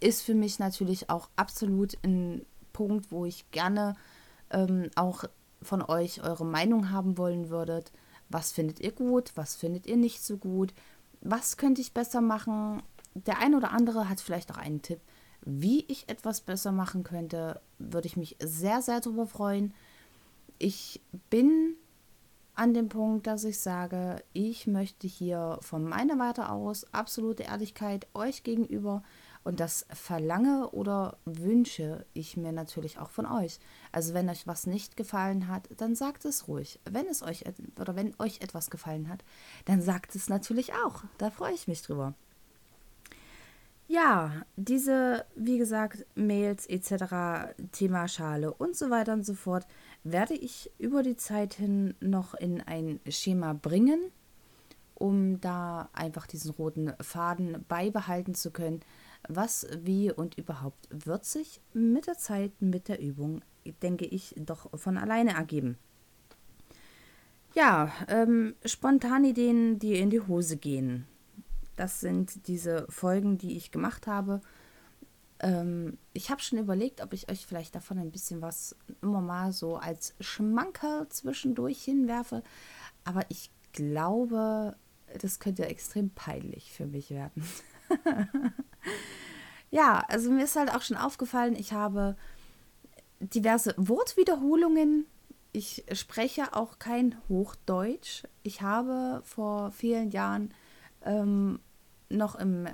Ist 0.00 0.22
für 0.22 0.34
mich 0.34 0.58
natürlich 0.58 1.10
auch 1.10 1.28
absolut 1.36 1.96
ein 2.04 2.44
Punkt, 2.72 3.10
wo 3.10 3.26
ich 3.26 3.50
gerne 3.50 3.94
ähm, 4.50 4.90
auch 4.94 5.24
von 5.62 5.82
euch 5.82 6.22
eure 6.22 6.44
Meinung 6.44 6.90
haben 6.90 7.18
wollen 7.18 7.48
würdet. 7.48 7.92
Was 8.28 8.52
findet 8.52 8.80
ihr 8.80 8.92
gut? 8.92 9.32
Was 9.34 9.56
findet 9.56 9.86
ihr 9.86 9.96
nicht 9.96 10.22
so 10.22 10.36
gut? 10.36 10.74
Was 11.20 11.56
könnte 11.56 11.80
ich 11.80 11.94
besser 11.94 12.20
machen? 12.20 12.82
Der 13.14 13.38
ein 13.38 13.54
oder 13.54 13.72
andere 13.72 14.08
hat 14.08 14.20
vielleicht 14.20 14.52
auch 14.52 14.58
einen 14.58 14.82
Tipp 14.82 15.00
wie 15.46 15.84
ich 15.86 16.08
etwas 16.08 16.40
besser 16.40 16.72
machen 16.72 17.04
könnte, 17.04 17.60
würde 17.78 18.08
ich 18.08 18.16
mich 18.16 18.36
sehr, 18.40 18.82
sehr 18.82 19.00
darüber 19.00 19.26
freuen. 19.26 19.72
Ich 20.58 21.00
bin 21.30 21.76
an 22.54 22.74
dem 22.74 22.88
Punkt, 22.88 23.28
dass 23.28 23.44
ich 23.44 23.60
sage, 23.60 24.22
ich 24.32 24.66
möchte 24.66 25.06
hier 25.06 25.58
von 25.60 25.84
meiner 25.84 26.18
Warte 26.18 26.48
aus 26.48 26.92
absolute 26.92 27.44
Ehrlichkeit 27.44 28.08
euch 28.12 28.42
gegenüber 28.42 29.04
und 29.46 29.60
das 29.60 29.86
verlange 29.90 30.70
oder 30.70 31.18
wünsche 31.24 32.04
ich 32.14 32.36
mir 32.36 32.50
natürlich 32.50 32.98
auch 32.98 33.10
von 33.10 33.26
euch. 33.26 33.60
Also 33.92 34.12
wenn 34.12 34.28
euch 34.28 34.48
was 34.48 34.66
nicht 34.66 34.96
gefallen 34.96 35.46
hat, 35.46 35.68
dann 35.76 35.94
sagt 35.94 36.24
es 36.24 36.48
ruhig. 36.48 36.80
Wenn 36.84 37.06
es 37.06 37.22
euch 37.22 37.44
oder 37.78 37.94
wenn 37.94 38.12
euch 38.18 38.40
etwas 38.40 38.70
gefallen 38.70 39.08
hat, 39.08 39.22
dann 39.64 39.80
sagt 39.80 40.16
es 40.16 40.28
natürlich 40.28 40.72
auch. 40.74 41.04
Da 41.18 41.30
freue 41.30 41.54
ich 41.54 41.68
mich 41.68 41.80
drüber. 41.82 42.14
Ja, 43.86 44.32
diese, 44.56 45.24
wie 45.36 45.58
gesagt, 45.58 46.04
Mails 46.16 46.66
etc., 46.66 47.54
Thema 47.70 48.08
Schale 48.08 48.52
und 48.52 48.74
so 48.74 48.90
weiter 48.90 49.12
und 49.12 49.24
so 49.24 49.34
fort, 49.34 49.64
werde 50.02 50.34
ich 50.34 50.72
über 50.78 51.04
die 51.04 51.16
Zeit 51.16 51.54
hin 51.54 51.94
noch 52.00 52.34
in 52.34 52.62
ein 52.62 52.98
Schema 53.08 53.52
bringen, 53.52 54.10
um 54.96 55.40
da 55.40 55.88
einfach 55.92 56.26
diesen 56.26 56.50
roten 56.50 56.94
Faden 57.00 57.64
beibehalten 57.68 58.34
zu 58.34 58.50
können, 58.50 58.80
was, 59.28 59.66
wie 59.82 60.12
und 60.12 60.38
überhaupt 60.38 60.88
wird 60.90 61.24
sich 61.24 61.60
mit 61.72 62.06
der 62.06 62.18
Zeit, 62.18 62.52
mit 62.60 62.88
der 62.88 63.00
Übung, 63.00 63.42
denke 63.82 64.04
ich, 64.04 64.34
doch 64.38 64.70
von 64.78 64.98
alleine 64.98 65.34
ergeben. 65.34 65.78
Ja, 67.54 67.90
ähm, 68.08 68.54
Ideen, 69.24 69.78
die 69.78 69.94
in 69.98 70.10
die 70.10 70.20
Hose 70.20 70.58
gehen. 70.58 71.06
Das 71.76 72.00
sind 72.00 72.48
diese 72.48 72.86
Folgen, 72.90 73.38
die 73.38 73.56
ich 73.56 73.70
gemacht 73.70 74.06
habe. 74.06 74.40
Ähm, 75.40 75.98
ich 76.12 76.30
habe 76.30 76.42
schon 76.42 76.58
überlegt, 76.58 77.02
ob 77.02 77.12
ich 77.12 77.30
euch 77.30 77.46
vielleicht 77.46 77.74
davon 77.74 77.98
ein 77.98 78.10
bisschen 78.10 78.42
was 78.42 78.76
immer 79.02 79.20
mal 79.20 79.52
so 79.52 79.76
als 79.76 80.14
Schmankerl 80.20 81.08
zwischendurch 81.08 81.82
hinwerfe. 81.82 82.42
Aber 83.04 83.24
ich 83.30 83.50
glaube, 83.72 84.76
das 85.20 85.38
könnte 85.38 85.66
extrem 85.66 86.10
peinlich 86.10 86.72
für 86.72 86.86
mich 86.86 87.10
werden. 87.10 87.42
ja, 89.70 90.04
also 90.08 90.30
mir 90.30 90.44
ist 90.44 90.56
halt 90.56 90.74
auch 90.74 90.82
schon 90.82 90.96
aufgefallen, 90.96 91.54
ich 91.56 91.72
habe 91.72 92.16
diverse 93.20 93.74
Wortwiederholungen. 93.76 95.06
Ich 95.52 95.84
spreche 95.92 96.54
auch 96.54 96.78
kein 96.78 97.16
Hochdeutsch. 97.28 98.24
Ich 98.42 98.62
habe 98.62 99.22
vor 99.24 99.70
vielen 99.72 100.10
Jahren 100.10 100.52
ähm, 101.02 101.60
noch 102.10 102.34
im, 102.34 102.68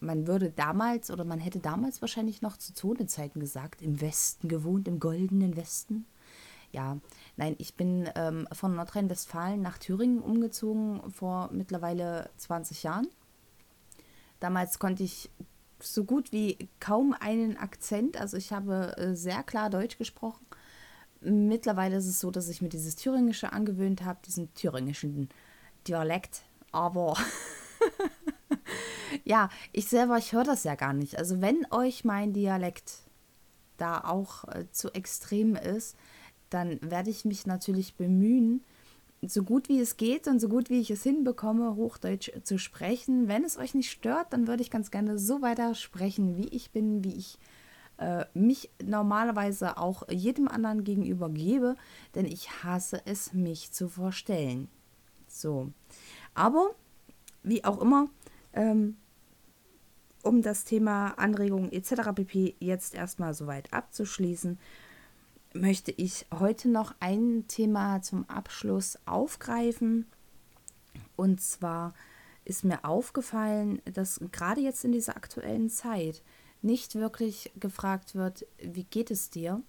man 0.00 0.26
würde 0.26 0.50
damals 0.50 1.10
oder 1.10 1.24
man 1.24 1.38
hätte 1.38 1.60
damals 1.60 2.00
wahrscheinlich 2.00 2.42
noch 2.42 2.56
zu 2.56 2.74
Zonezeiten 2.74 3.40
gesagt, 3.40 3.82
im 3.82 4.00
Westen 4.00 4.48
gewohnt, 4.48 4.88
im 4.88 4.98
goldenen 4.98 5.56
Westen. 5.56 6.06
Ja, 6.72 6.98
nein, 7.36 7.54
ich 7.58 7.74
bin 7.74 8.08
ähm, 8.16 8.48
von 8.52 8.74
Nordrhein-Westfalen 8.74 9.62
nach 9.62 9.78
Thüringen 9.78 10.20
umgezogen 10.20 11.00
vor 11.10 11.50
mittlerweile 11.52 12.30
20 12.36 12.82
Jahren. 12.82 13.08
Damals 14.40 14.78
konnte 14.78 15.02
ich 15.02 15.30
so 15.80 16.04
gut 16.04 16.32
wie 16.32 16.68
kaum 16.80 17.14
einen 17.18 17.56
Akzent, 17.56 18.18
also 18.18 18.36
ich 18.36 18.52
habe 18.52 18.96
äh, 18.96 19.14
sehr 19.14 19.42
klar 19.42 19.70
Deutsch 19.70 19.98
gesprochen. 19.98 20.44
Mittlerweile 21.20 21.96
ist 21.96 22.06
es 22.06 22.20
so, 22.20 22.30
dass 22.30 22.48
ich 22.48 22.62
mir 22.62 22.68
dieses 22.68 22.96
Thüringische 22.96 23.52
angewöhnt 23.52 24.04
habe, 24.04 24.20
diesen 24.24 24.52
thüringischen 24.54 25.28
Dialekt. 25.86 26.42
Aber 26.72 27.16
ja, 29.24 29.48
ich 29.72 29.88
selber, 29.88 30.18
ich 30.18 30.32
höre 30.32 30.44
das 30.44 30.64
ja 30.64 30.74
gar 30.74 30.92
nicht. 30.92 31.18
Also 31.18 31.40
wenn 31.40 31.66
euch 31.70 32.04
mein 32.04 32.32
Dialekt 32.32 33.06
da 33.76 34.00
auch 34.00 34.44
äh, 34.48 34.70
zu 34.70 34.92
extrem 34.94 35.56
ist, 35.56 35.96
dann 36.50 36.78
werde 36.82 37.10
ich 37.10 37.24
mich 37.24 37.46
natürlich 37.46 37.96
bemühen, 37.96 38.62
so 39.30 39.42
gut 39.42 39.68
wie 39.68 39.80
es 39.80 39.96
geht 39.96 40.26
und 40.28 40.40
so 40.40 40.48
gut 40.48 40.70
wie 40.70 40.80
ich 40.80 40.90
es 40.90 41.02
hinbekomme, 41.02 41.76
Hochdeutsch 41.76 42.30
zu 42.42 42.58
sprechen. 42.58 43.28
Wenn 43.28 43.44
es 43.44 43.56
euch 43.56 43.74
nicht 43.74 43.90
stört, 43.90 44.32
dann 44.32 44.46
würde 44.46 44.62
ich 44.62 44.70
ganz 44.70 44.90
gerne 44.90 45.18
so 45.18 45.42
weiter 45.42 45.74
sprechen, 45.74 46.36
wie 46.36 46.48
ich 46.48 46.70
bin, 46.70 47.04
wie 47.04 47.14
ich 47.14 47.38
äh, 47.98 48.24
mich 48.34 48.70
normalerweise 48.82 49.78
auch 49.78 50.08
jedem 50.10 50.48
anderen 50.48 50.84
gegenüber 50.84 51.30
gebe, 51.30 51.76
denn 52.14 52.26
ich 52.26 52.62
hasse 52.62 53.00
es, 53.06 53.32
mich 53.32 53.72
zu 53.72 53.88
vorstellen. 53.88 54.68
So. 55.28 55.70
Aber, 56.34 56.74
wie 57.42 57.64
auch 57.64 57.80
immer, 57.80 58.08
ähm, 58.52 58.96
um 60.22 60.42
das 60.42 60.64
Thema 60.64 61.10
Anregungen 61.18 61.72
etc. 61.72 62.10
pp. 62.14 62.56
jetzt 62.58 62.94
erstmal 62.94 63.32
soweit 63.32 63.72
abzuschließen, 63.72 64.58
möchte 65.60 65.90
ich 65.90 66.26
heute 66.32 66.68
noch 66.68 66.94
ein 67.00 67.44
Thema 67.48 68.02
zum 68.02 68.28
Abschluss 68.28 68.98
aufgreifen. 69.06 70.06
Und 71.16 71.40
zwar 71.40 71.94
ist 72.44 72.64
mir 72.64 72.84
aufgefallen, 72.84 73.82
dass 73.84 74.20
gerade 74.32 74.60
jetzt 74.60 74.84
in 74.84 74.92
dieser 74.92 75.16
aktuellen 75.16 75.68
Zeit 75.68 76.22
nicht 76.62 76.94
wirklich 76.94 77.52
gefragt 77.58 78.14
wird, 78.14 78.46
wie 78.58 78.84
geht 78.84 79.10
es 79.10 79.30
dir? 79.30 79.62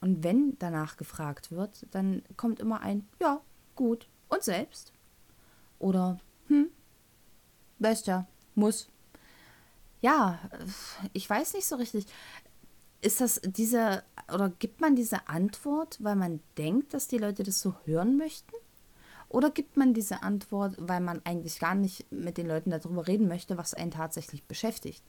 Und 0.00 0.24
wenn 0.24 0.56
danach 0.58 0.96
gefragt 0.96 1.50
wird, 1.50 1.86
dann 1.90 2.22
kommt 2.36 2.60
immer 2.60 2.80
ein 2.80 3.06
Ja, 3.20 3.40
gut. 3.74 4.08
Und 4.28 4.42
selbst? 4.42 4.92
Oder 5.78 6.18
Hm, 6.48 6.68
ja, 8.06 8.26
muss. 8.54 8.88
Ja, 10.00 10.38
ich 11.12 11.28
weiß 11.28 11.54
nicht 11.54 11.66
so 11.66 11.76
richtig. 11.76 12.06
Ist 13.02 13.20
das 13.20 13.40
diese, 13.44 14.02
oder 14.32 14.50
gibt 14.50 14.80
man 14.80 14.94
diese 14.94 15.28
Antwort, 15.28 15.98
weil 16.00 16.16
man 16.16 16.40
denkt, 16.58 16.92
dass 16.92 17.08
die 17.08 17.18
Leute 17.18 17.42
das 17.42 17.60
so 17.60 17.74
hören 17.84 18.16
möchten? 18.16 18.52
Oder 19.30 19.50
gibt 19.50 19.76
man 19.76 19.94
diese 19.94 20.24
Antwort, 20.24 20.74
weil 20.76 21.00
man 21.00 21.20
eigentlich 21.24 21.60
gar 21.60 21.76
nicht 21.76 22.10
mit 22.10 22.36
den 22.36 22.48
Leuten 22.48 22.70
darüber 22.70 23.06
reden 23.06 23.28
möchte, 23.28 23.56
was 23.56 23.74
einen 23.74 23.92
tatsächlich 23.92 24.42
beschäftigt? 24.44 25.04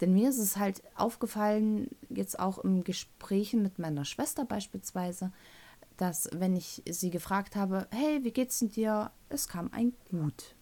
Denn 0.00 0.14
mir 0.14 0.30
ist 0.30 0.38
es 0.38 0.56
halt 0.56 0.82
aufgefallen, 0.96 1.90
jetzt 2.08 2.40
auch 2.40 2.58
im 2.58 2.82
Gesprächen 2.82 3.62
mit 3.62 3.78
meiner 3.78 4.06
Schwester 4.06 4.46
beispielsweise, 4.46 5.32
dass 5.98 6.30
wenn 6.32 6.56
ich 6.56 6.82
sie 6.88 7.10
gefragt 7.10 7.56
habe, 7.56 7.86
hey, 7.90 8.24
wie 8.24 8.32
geht's 8.32 8.58
denn 8.58 8.70
dir? 8.70 9.10
Es 9.28 9.48
kam 9.48 9.70
ein 9.72 9.92
Gut. 10.10 10.54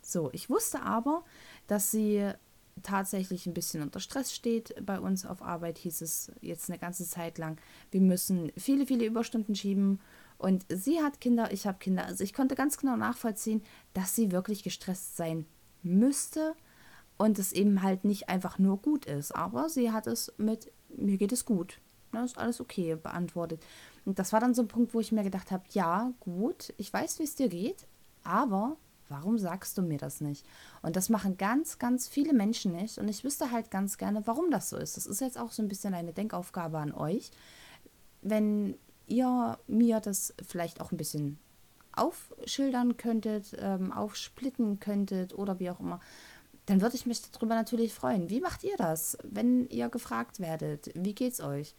So, 0.00 0.30
ich 0.32 0.48
wusste 0.48 0.82
aber, 0.82 1.22
dass 1.66 1.90
sie 1.90 2.32
tatsächlich 2.84 3.46
ein 3.46 3.54
bisschen 3.54 3.82
unter 3.82 3.98
Stress 3.98 4.32
steht. 4.32 4.74
Bei 4.86 5.00
uns 5.00 5.26
auf 5.26 5.42
Arbeit 5.42 5.78
hieß 5.78 6.02
es 6.02 6.30
jetzt 6.40 6.70
eine 6.70 6.78
ganze 6.78 7.04
Zeit 7.08 7.38
lang, 7.38 7.58
wir 7.90 8.00
müssen 8.00 8.52
viele, 8.56 8.86
viele 8.86 9.04
Überstunden 9.04 9.56
schieben 9.56 10.00
und 10.38 10.64
sie 10.68 11.00
hat 11.00 11.20
Kinder, 11.20 11.52
ich 11.52 11.66
habe 11.66 11.78
Kinder. 11.78 12.04
Also 12.04 12.22
ich 12.22 12.34
konnte 12.34 12.54
ganz 12.54 12.78
genau 12.78 12.96
nachvollziehen, 12.96 13.62
dass 13.92 14.14
sie 14.14 14.30
wirklich 14.30 14.62
gestresst 14.62 15.16
sein 15.16 15.46
müsste 15.82 16.54
und 17.16 17.38
es 17.38 17.52
eben 17.52 17.82
halt 17.82 18.04
nicht 18.04 18.28
einfach 18.28 18.58
nur 18.58 18.78
gut 18.78 19.06
ist. 19.06 19.32
Aber 19.32 19.68
sie 19.68 19.90
hat 19.90 20.06
es 20.06 20.32
mit, 20.36 20.70
mir 20.88 21.16
geht 21.16 21.32
es 21.32 21.44
gut. 21.44 21.80
Ne, 22.12 22.24
ist 22.24 22.38
alles 22.38 22.60
okay 22.60 22.94
beantwortet. 22.94 23.64
Und 24.04 24.18
das 24.18 24.32
war 24.32 24.40
dann 24.40 24.54
so 24.54 24.62
ein 24.62 24.68
Punkt, 24.68 24.94
wo 24.94 25.00
ich 25.00 25.10
mir 25.10 25.24
gedacht 25.24 25.50
habe, 25.50 25.64
ja, 25.70 26.12
gut, 26.20 26.72
ich 26.76 26.92
weiß, 26.92 27.18
wie 27.18 27.24
es 27.24 27.34
dir 27.34 27.48
geht, 27.48 27.86
aber 28.22 28.76
warum 29.08 29.38
sagst 29.38 29.78
du 29.78 29.82
mir 29.82 29.98
das 29.98 30.20
nicht? 30.20 30.46
Und 30.82 30.96
das 30.96 31.08
machen 31.08 31.36
ganz, 31.36 31.78
ganz 31.78 32.08
viele 32.08 32.32
Menschen 32.32 32.72
nicht. 32.72 32.98
Und 32.98 33.08
ich 33.08 33.24
wüsste 33.24 33.50
halt 33.50 33.70
ganz 33.70 33.98
gerne, 33.98 34.26
warum 34.26 34.50
das 34.50 34.70
so 34.70 34.76
ist. 34.76 34.96
Das 34.96 35.06
ist 35.06 35.20
jetzt 35.20 35.38
auch 35.38 35.52
so 35.52 35.62
ein 35.62 35.68
bisschen 35.68 35.94
eine 35.94 36.12
Denkaufgabe 36.12 36.78
an 36.78 36.92
euch. 36.92 37.30
Wenn 38.22 38.76
ihr 39.06 39.58
mir 39.66 40.00
das 40.00 40.34
vielleicht 40.46 40.80
auch 40.80 40.92
ein 40.92 40.96
bisschen 40.96 41.38
aufschildern 41.92 42.96
könntet, 42.96 43.56
ähm, 43.58 43.92
aufsplitten 43.92 44.80
könntet 44.80 45.34
oder 45.34 45.60
wie 45.60 45.70
auch 45.70 45.80
immer, 45.80 46.00
dann 46.66 46.80
würde 46.80 46.96
ich 46.96 47.06
mich 47.06 47.20
darüber 47.30 47.54
natürlich 47.54 47.92
freuen. 47.92 48.30
Wie 48.30 48.40
macht 48.40 48.64
ihr 48.64 48.76
das, 48.76 49.18
wenn 49.22 49.68
ihr 49.68 49.88
gefragt 49.88 50.40
werdet? 50.40 50.90
Wie 50.94 51.14
geht's 51.14 51.40
euch? 51.40 51.74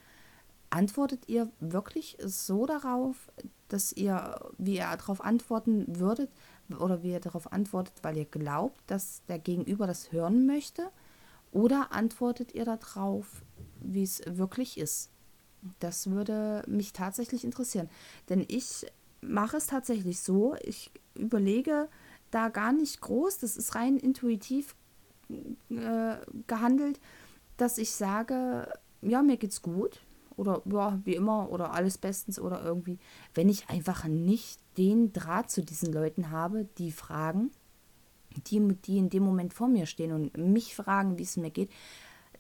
Antwortet 0.70 1.28
ihr 1.28 1.50
wirklich 1.60 2.18
so 2.24 2.66
darauf, 2.66 3.32
dass 3.68 3.92
ihr, 3.94 4.40
wie 4.58 4.76
ihr 4.76 4.98
darauf 4.98 5.24
antworten 5.24 5.86
würdet 6.00 6.30
oder 6.80 7.04
wie 7.04 7.12
ihr 7.12 7.20
darauf 7.20 7.52
antwortet, 7.52 7.96
weil 8.02 8.18
ihr 8.18 8.26
glaubt, 8.26 8.80
dass 8.88 9.24
der 9.28 9.40
Gegenüber 9.40 9.88
das 9.88 10.12
hören 10.12 10.46
möchte? 10.46 10.90
Oder 11.52 11.92
antwortet 11.92 12.54
ihr 12.54 12.66
darauf, 12.66 13.44
wie 13.80 14.04
es 14.04 14.22
wirklich 14.26 14.78
ist? 14.78 15.10
Das 15.80 16.10
würde 16.10 16.64
mich 16.68 16.94
tatsächlich 16.94 17.44
interessieren. 17.44 17.90
Denn 18.30 18.46
ich 18.48 18.86
mache 19.22 19.58
es 19.58 19.68
tatsächlich 19.68 20.20
so, 20.20 20.56
ich 20.62 20.92
überlege 21.16 21.88
da 22.32 22.50
gar 22.50 22.74
nicht 22.74 23.02
groß, 23.02 23.40
das 23.40 23.58
ist 23.58 23.76
rein 23.76 23.98
intuitiv 23.98 24.76
äh, 25.70 26.18
gehandelt, 26.48 27.00
dass 27.58 27.78
ich 27.78 27.92
sage, 27.92 28.68
ja, 29.02 29.24
mir 29.24 29.38
geht's 29.38 29.62
gut 29.62 30.02
oder 30.36 30.62
ja, 30.66 31.00
wie 31.06 31.16
immer 31.16 31.50
oder 31.52 31.74
alles 31.74 31.98
bestens 31.98 32.40
oder 32.40 32.64
irgendwie, 32.64 33.00
wenn 33.34 33.50
ich 33.50 33.70
einfach 33.70 34.06
nicht 34.06 34.60
den 34.78 35.14
Draht 35.14 35.50
zu 35.50 35.64
diesen 35.64 35.94
Leuten 35.94 36.32
habe, 36.32 36.68
die 36.78 36.92
fragen, 36.92 37.52
die, 38.48 38.60
die 38.86 38.98
in 38.98 39.10
dem 39.10 39.24
Moment 39.24 39.54
vor 39.54 39.68
mir 39.68 39.86
stehen 39.86 40.12
und 40.12 40.38
mich 40.38 40.76
fragen, 40.76 41.18
wie 41.18 41.24
es 41.24 41.38
mir 41.38 41.52
geht, 41.52 41.72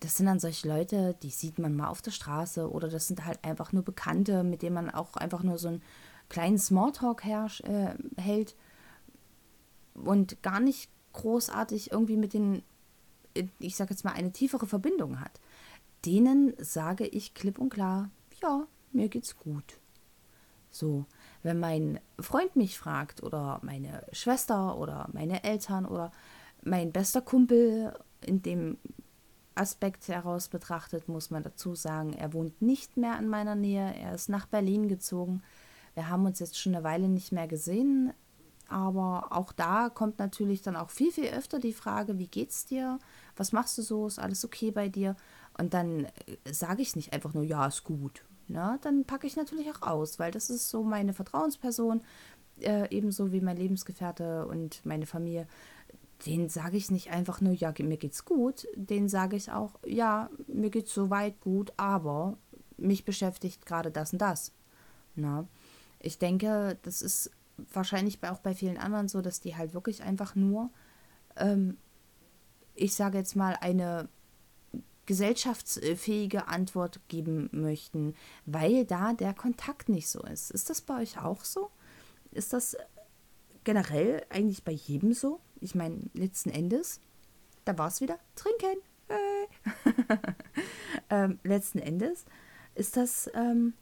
das 0.01 0.15
sind 0.17 0.25
dann 0.25 0.39
solche 0.39 0.67
Leute, 0.67 1.15
die 1.23 1.29
sieht 1.29 1.57
man 1.57 1.75
mal 1.75 1.87
auf 1.87 2.01
der 2.01 2.11
Straße 2.11 2.69
oder 2.69 2.89
das 2.89 3.07
sind 3.07 3.25
halt 3.25 3.43
einfach 3.43 3.71
nur 3.71 3.83
Bekannte, 3.83 4.43
mit 4.43 4.61
denen 4.61 4.75
man 4.75 4.89
auch 4.89 5.15
einfach 5.15 5.43
nur 5.43 5.57
so 5.57 5.69
einen 5.69 5.83
kleinen 6.29 6.57
Smalltalk 6.57 7.23
herrsch, 7.23 7.61
äh, 7.61 7.95
hält 8.17 8.55
und 9.93 10.41
gar 10.43 10.59
nicht 10.59 10.89
großartig 11.13 11.91
irgendwie 11.91 12.17
mit 12.17 12.33
den, 12.33 12.63
ich 13.59 13.75
sag 13.75 13.89
jetzt 13.89 14.03
mal, 14.03 14.13
eine 14.13 14.31
tiefere 14.31 14.67
Verbindung 14.67 15.21
hat. 15.21 15.39
Denen 16.05 16.53
sage 16.57 17.07
ich 17.07 17.33
klipp 17.33 17.57
und 17.57 17.69
klar, 17.69 18.09
ja, 18.41 18.67
mir 18.91 19.07
geht's 19.07 19.37
gut. 19.37 19.79
So, 20.71 21.05
wenn 21.45 21.59
mein 21.59 21.99
Freund 22.19 22.55
mich 22.55 22.79
fragt 22.79 23.21
oder 23.21 23.59
meine 23.61 24.03
Schwester 24.11 24.79
oder 24.79 25.07
meine 25.13 25.43
Eltern 25.43 25.85
oder 25.85 26.11
mein 26.63 26.91
bester 26.91 27.21
Kumpel 27.21 27.93
in 28.21 28.41
dem 28.41 28.79
Aspekt 29.53 30.07
heraus 30.07 30.47
betrachtet, 30.47 31.07
muss 31.07 31.29
man 31.29 31.43
dazu 31.43 31.75
sagen, 31.75 32.13
er 32.13 32.33
wohnt 32.33 32.63
nicht 32.63 32.97
mehr 32.97 33.19
in 33.19 33.27
meiner 33.27 33.53
Nähe, 33.53 33.93
er 33.95 34.15
ist 34.15 34.27
nach 34.27 34.47
Berlin 34.47 34.89
gezogen. 34.89 35.43
Wir 35.93 36.09
haben 36.09 36.25
uns 36.25 36.39
jetzt 36.39 36.59
schon 36.59 36.73
eine 36.73 36.83
Weile 36.83 37.07
nicht 37.07 37.31
mehr 37.31 37.47
gesehen, 37.47 38.11
aber 38.67 39.27
auch 39.29 39.51
da 39.51 39.89
kommt 39.89 40.17
natürlich 40.17 40.63
dann 40.63 40.75
auch 40.75 40.89
viel, 40.89 41.11
viel 41.11 41.29
öfter 41.29 41.59
die 41.59 41.73
Frage, 41.73 42.17
wie 42.17 42.27
geht's 42.27 42.65
dir? 42.65 42.97
Was 43.35 43.51
machst 43.51 43.77
du 43.77 43.83
so? 43.83 44.07
Ist 44.07 44.17
alles 44.17 44.43
okay 44.43 44.71
bei 44.71 44.89
dir? 44.89 45.15
Und 45.59 45.75
dann 45.75 46.05
äh, 46.05 46.51
sage 46.51 46.81
ich 46.81 46.95
nicht 46.95 47.13
einfach 47.13 47.35
nur, 47.35 47.43
ja, 47.43 47.67
ist 47.67 47.83
gut. 47.83 48.25
Na, 48.47 48.73
ne? 48.73 48.79
dann 48.81 49.05
packe 49.05 49.27
ich 49.27 49.35
natürlich 49.35 49.69
auch 49.71 49.81
aus, 49.81 50.19
weil 50.19 50.31
das 50.31 50.49
ist 50.49 50.69
so 50.69 50.83
meine 50.83 51.13
Vertrauensperson, 51.13 52.01
äh, 52.61 52.87
ebenso 52.89 53.31
wie 53.31 53.41
mein 53.41 53.57
Lebensgefährte 53.57 54.45
und 54.47 54.85
meine 54.85 55.05
Familie 55.05 55.47
den 56.25 56.49
sage 56.49 56.77
ich 56.77 56.91
nicht 56.91 57.11
einfach 57.11 57.41
nur, 57.41 57.53
ja, 57.53 57.73
mir 57.79 57.97
geht's 57.97 58.25
gut, 58.25 58.67
den 58.75 59.09
sage 59.09 59.35
ich 59.35 59.51
auch, 59.51 59.75
ja, 59.85 60.29
mir 60.47 60.69
geht's 60.69 60.93
soweit 60.93 61.39
gut, 61.41 61.73
aber 61.77 62.37
mich 62.77 63.05
beschäftigt 63.05 63.65
gerade 63.65 63.91
das 63.91 64.13
und 64.13 64.19
das. 64.19 64.51
Na, 65.15 65.47
ich 65.99 66.17
denke, 66.17 66.77
das 66.83 67.01
ist 67.01 67.31
wahrscheinlich 67.73 68.21
auch 68.23 68.39
bei 68.39 68.53
vielen 68.53 68.77
anderen 68.77 69.07
so, 69.07 69.21
dass 69.21 69.39
die 69.39 69.55
halt 69.55 69.73
wirklich 69.73 70.03
einfach 70.03 70.35
nur, 70.35 70.69
ähm, 71.35 71.77
ich 72.75 72.95
sage 72.95 73.17
jetzt 73.17 73.35
mal, 73.35 73.57
eine 73.61 74.09
gesellschaftsfähige 75.05 76.47
Antwort 76.47 76.99
geben 77.07 77.49
möchten, 77.51 78.15
weil 78.45 78.85
da 78.85 79.13
der 79.13 79.33
Kontakt 79.33 79.89
nicht 79.89 80.09
so 80.09 80.21
ist. 80.21 80.51
Ist 80.51 80.69
das 80.69 80.81
bei 80.81 81.01
euch 81.01 81.19
auch 81.19 81.43
so? 81.43 81.69
Ist 82.31 82.53
das 82.53 82.75
generell 83.63 84.25
eigentlich 84.29 84.63
bei 84.63 84.71
jedem 84.71 85.13
so? 85.13 85.39
ich 85.65 85.75
meine, 85.75 85.99
letzten 86.13 86.49
Endes, 86.49 87.01
da 87.65 87.77
war 87.77 87.87
es 87.87 88.01
wieder 88.01 88.19
trinken. 88.35 88.81
Hey. 89.07 89.47
ähm, 91.09 91.39
letzten 91.43 91.79
Endes 91.79 92.25
ist 92.75 92.97
das 92.97 93.29
ähm, 93.33 93.73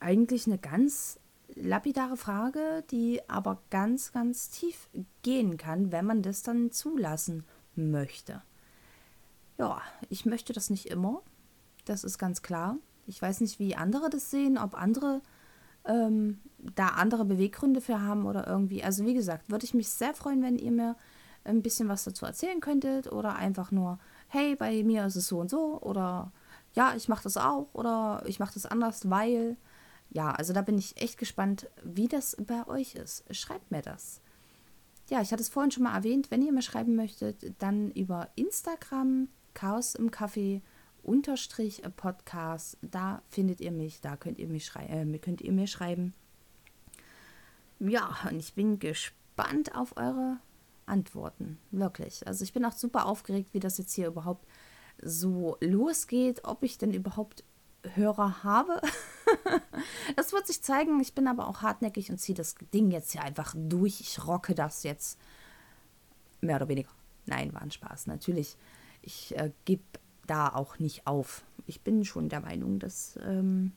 eigentlich 0.00 0.46
eine 0.46 0.58
ganz 0.58 1.18
lapidare 1.54 2.16
Frage, 2.16 2.84
die 2.90 3.20
aber 3.28 3.62
ganz, 3.70 4.12
ganz 4.12 4.50
tief 4.50 4.88
gehen 5.22 5.56
kann, 5.56 5.92
wenn 5.92 6.06
man 6.06 6.22
das 6.22 6.42
dann 6.42 6.70
zulassen 6.72 7.44
möchte. 7.74 8.42
Ja, 9.62 9.80
ich 10.08 10.26
möchte 10.26 10.52
das 10.52 10.70
nicht 10.70 10.86
immer. 10.86 11.22
Das 11.84 12.02
ist 12.02 12.18
ganz 12.18 12.42
klar. 12.42 12.78
Ich 13.06 13.22
weiß 13.22 13.40
nicht, 13.40 13.60
wie 13.60 13.76
andere 13.76 14.10
das 14.10 14.28
sehen, 14.28 14.58
ob 14.58 14.74
andere 14.74 15.22
ähm, 15.84 16.40
da 16.58 16.88
andere 16.88 17.24
Beweggründe 17.24 17.80
für 17.80 18.00
haben 18.00 18.26
oder 18.26 18.48
irgendwie. 18.48 18.82
Also 18.82 19.06
wie 19.06 19.14
gesagt, 19.14 19.50
würde 19.50 19.64
ich 19.64 19.72
mich 19.72 19.88
sehr 19.88 20.14
freuen, 20.14 20.42
wenn 20.42 20.58
ihr 20.58 20.72
mir 20.72 20.96
ein 21.44 21.62
bisschen 21.62 21.88
was 21.88 22.02
dazu 22.02 22.26
erzählen 22.26 22.58
könntet 22.58 23.12
oder 23.12 23.36
einfach 23.36 23.70
nur, 23.70 24.00
hey, 24.26 24.56
bei 24.56 24.82
mir 24.82 25.06
ist 25.06 25.14
es 25.14 25.28
so 25.28 25.38
und 25.38 25.48
so 25.48 25.80
oder 25.80 26.32
ja, 26.74 26.94
ich 26.96 27.08
mache 27.08 27.22
das 27.22 27.36
auch 27.36 27.68
oder 27.72 28.24
ich 28.26 28.40
mache 28.40 28.54
das 28.54 28.66
anders, 28.66 29.10
weil. 29.10 29.56
Ja, 30.10 30.32
also 30.32 30.52
da 30.52 30.60
bin 30.60 30.76
ich 30.76 31.00
echt 31.00 31.18
gespannt, 31.18 31.70
wie 31.84 32.08
das 32.08 32.36
bei 32.38 32.66
euch 32.66 32.96
ist. 32.96 33.24
Schreibt 33.34 33.70
mir 33.70 33.80
das. 33.80 34.20
Ja, 35.08 35.22
ich 35.22 35.30
hatte 35.30 35.42
es 35.42 35.48
vorhin 35.48 35.70
schon 35.70 35.84
mal 35.84 35.94
erwähnt, 35.94 36.30
wenn 36.32 36.42
ihr 36.42 36.52
mir 36.52 36.62
schreiben 36.62 36.96
möchtet, 36.96 37.54
dann 37.62 37.92
über 37.92 38.28
Instagram, 38.34 39.28
Chaos 39.54 39.94
im 39.94 40.10
Kaffee 40.10 40.62
unterstrich 41.02 41.82
Podcast. 41.96 42.78
Da 42.82 43.22
findet 43.28 43.60
ihr 43.60 43.72
mich, 43.72 44.00
da 44.00 44.16
könnt 44.16 44.38
ihr, 44.38 44.48
mich 44.48 44.66
schrei 44.66 44.86
äh, 44.86 45.18
könnt 45.18 45.40
ihr 45.40 45.52
mir 45.52 45.66
schreiben. 45.66 46.14
Ja, 47.80 48.16
und 48.30 48.38
ich 48.38 48.54
bin 48.54 48.78
gespannt 48.78 49.74
auf 49.74 49.96
eure 49.96 50.38
Antworten. 50.86 51.58
Wirklich. 51.70 52.26
Also 52.26 52.44
ich 52.44 52.52
bin 52.52 52.64
auch 52.64 52.72
super 52.72 53.06
aufgeregt, 53.06 53.54
wie 53.54 53.60
das 53.60 53.78
jetzt 53.78 53.94
hier 53.94 54.06
überhaupt 54.06 54.46
so 55.00 55.56
losgeht, 55.60 56.44
ob 56.44 56.62
ich 56.62 56.78
denn 56.78 56.92
überhaupt 56.92 57.44
Hörer 57.94 58.44
habe. 58.44 58.80
das 60.16 60.32
wird 60.32 60.46
sich 60.46 60.62
zeigen. 60.62 61.00
Ich 61.00 61.14
bin 61.14 61.26
aber 61.26 61.48
auch 61.48 61.62
hartnäckig 61.62 62.10
und 62.10 62.18
ziehe 62.18 62.36
das 62.36 62.54
Ding 62.72 62.90
jetzt 62.92 63.12
hier 63.12 63.22
einfach 63.22 63.54
durch. 63.56 64.00
Ich 64.00 64.24
rocke 64.24 64.54
das 64.54 64.84
jetzt 64.84 65.18
mehr 66.40 66.56
oder 66.56 66.68
weniger. 66.68 66.90
Nein, 67.26 67.52
war 67.52 67.62
ein 67.62 67.70
Spaß. 67.70 68.06
Natürlich, 68.06 68.56
ich 69.02 69.36
äh, 69.36 69.52
gebe 69.64 69.82
da 70.26 70.48
auch 70.48 70.78
nicht 70.78 71.06
auf. 71.06 71.44
Ich 71.66 71.82
bin 71.82 72.04
schon 72.04 72.28
der 72.28 72.40
Meinung, 72.40 72.78
dass 72.78 73.18
ähm, 73.22 73.72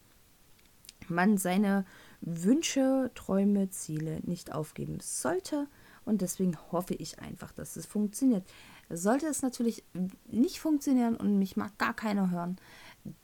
man 1.07 1.37
seine 1.37 1.85
Wünsche, 2.21 3.11
Träume, 3.15 3.69
Ziele 3.69 4.21
nicht 4.23 4.53
aufgeben 4.53 4.99
sollte. 5.01 5.67
Und 6.05 6.21
deswegen 6.21 6.57
hoffe 6.71 6.93
ich 6.93 7.19
einfach, 7.19 7.51
dass 7.51 7.75
es 7.75 7.85
funktioniert. 7.85 8.47
Sollte 8.89 9.25
es 9.27 9.41
natürlich 9.41 9.83
nicht 10.29 10.59
funktionieren 10.59 11.15
und 11.15 11.39
mich 11.39 11.57
mag 11.57 11.77
gar 11.79 11.95
keiner 11.95 12.29
hören, 12.29 12.57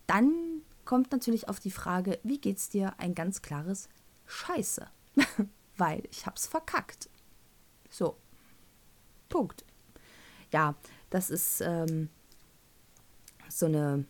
dann 0.08 0.34
kommt 0.86 1.12
natürlich 1.12 1.48
auf 1.48 1.60
die 1.60 1.72
Frage, 1.72 2.20
wie 2.24 2.40
geht's 2.40 2.70
dir? 2.70 2.94
Ein 2.98 3.14
ganz 3.14 3.42
klares 3.44 3.88
Scheiße. 4.26 4.88
Weil 5.78 6.04
ich 6.12 6.26
hab's 6.26 6.48
verkackt. 6.48 7.10
So. 7.90 8.18
Punkt. 9.30 9.64
Ja, 10.52 10.76
das 11.12 11.30
ist 11.30 11.62
ähm, 11.62 12.10
so 13.48 13.68
eine 13.68 14.06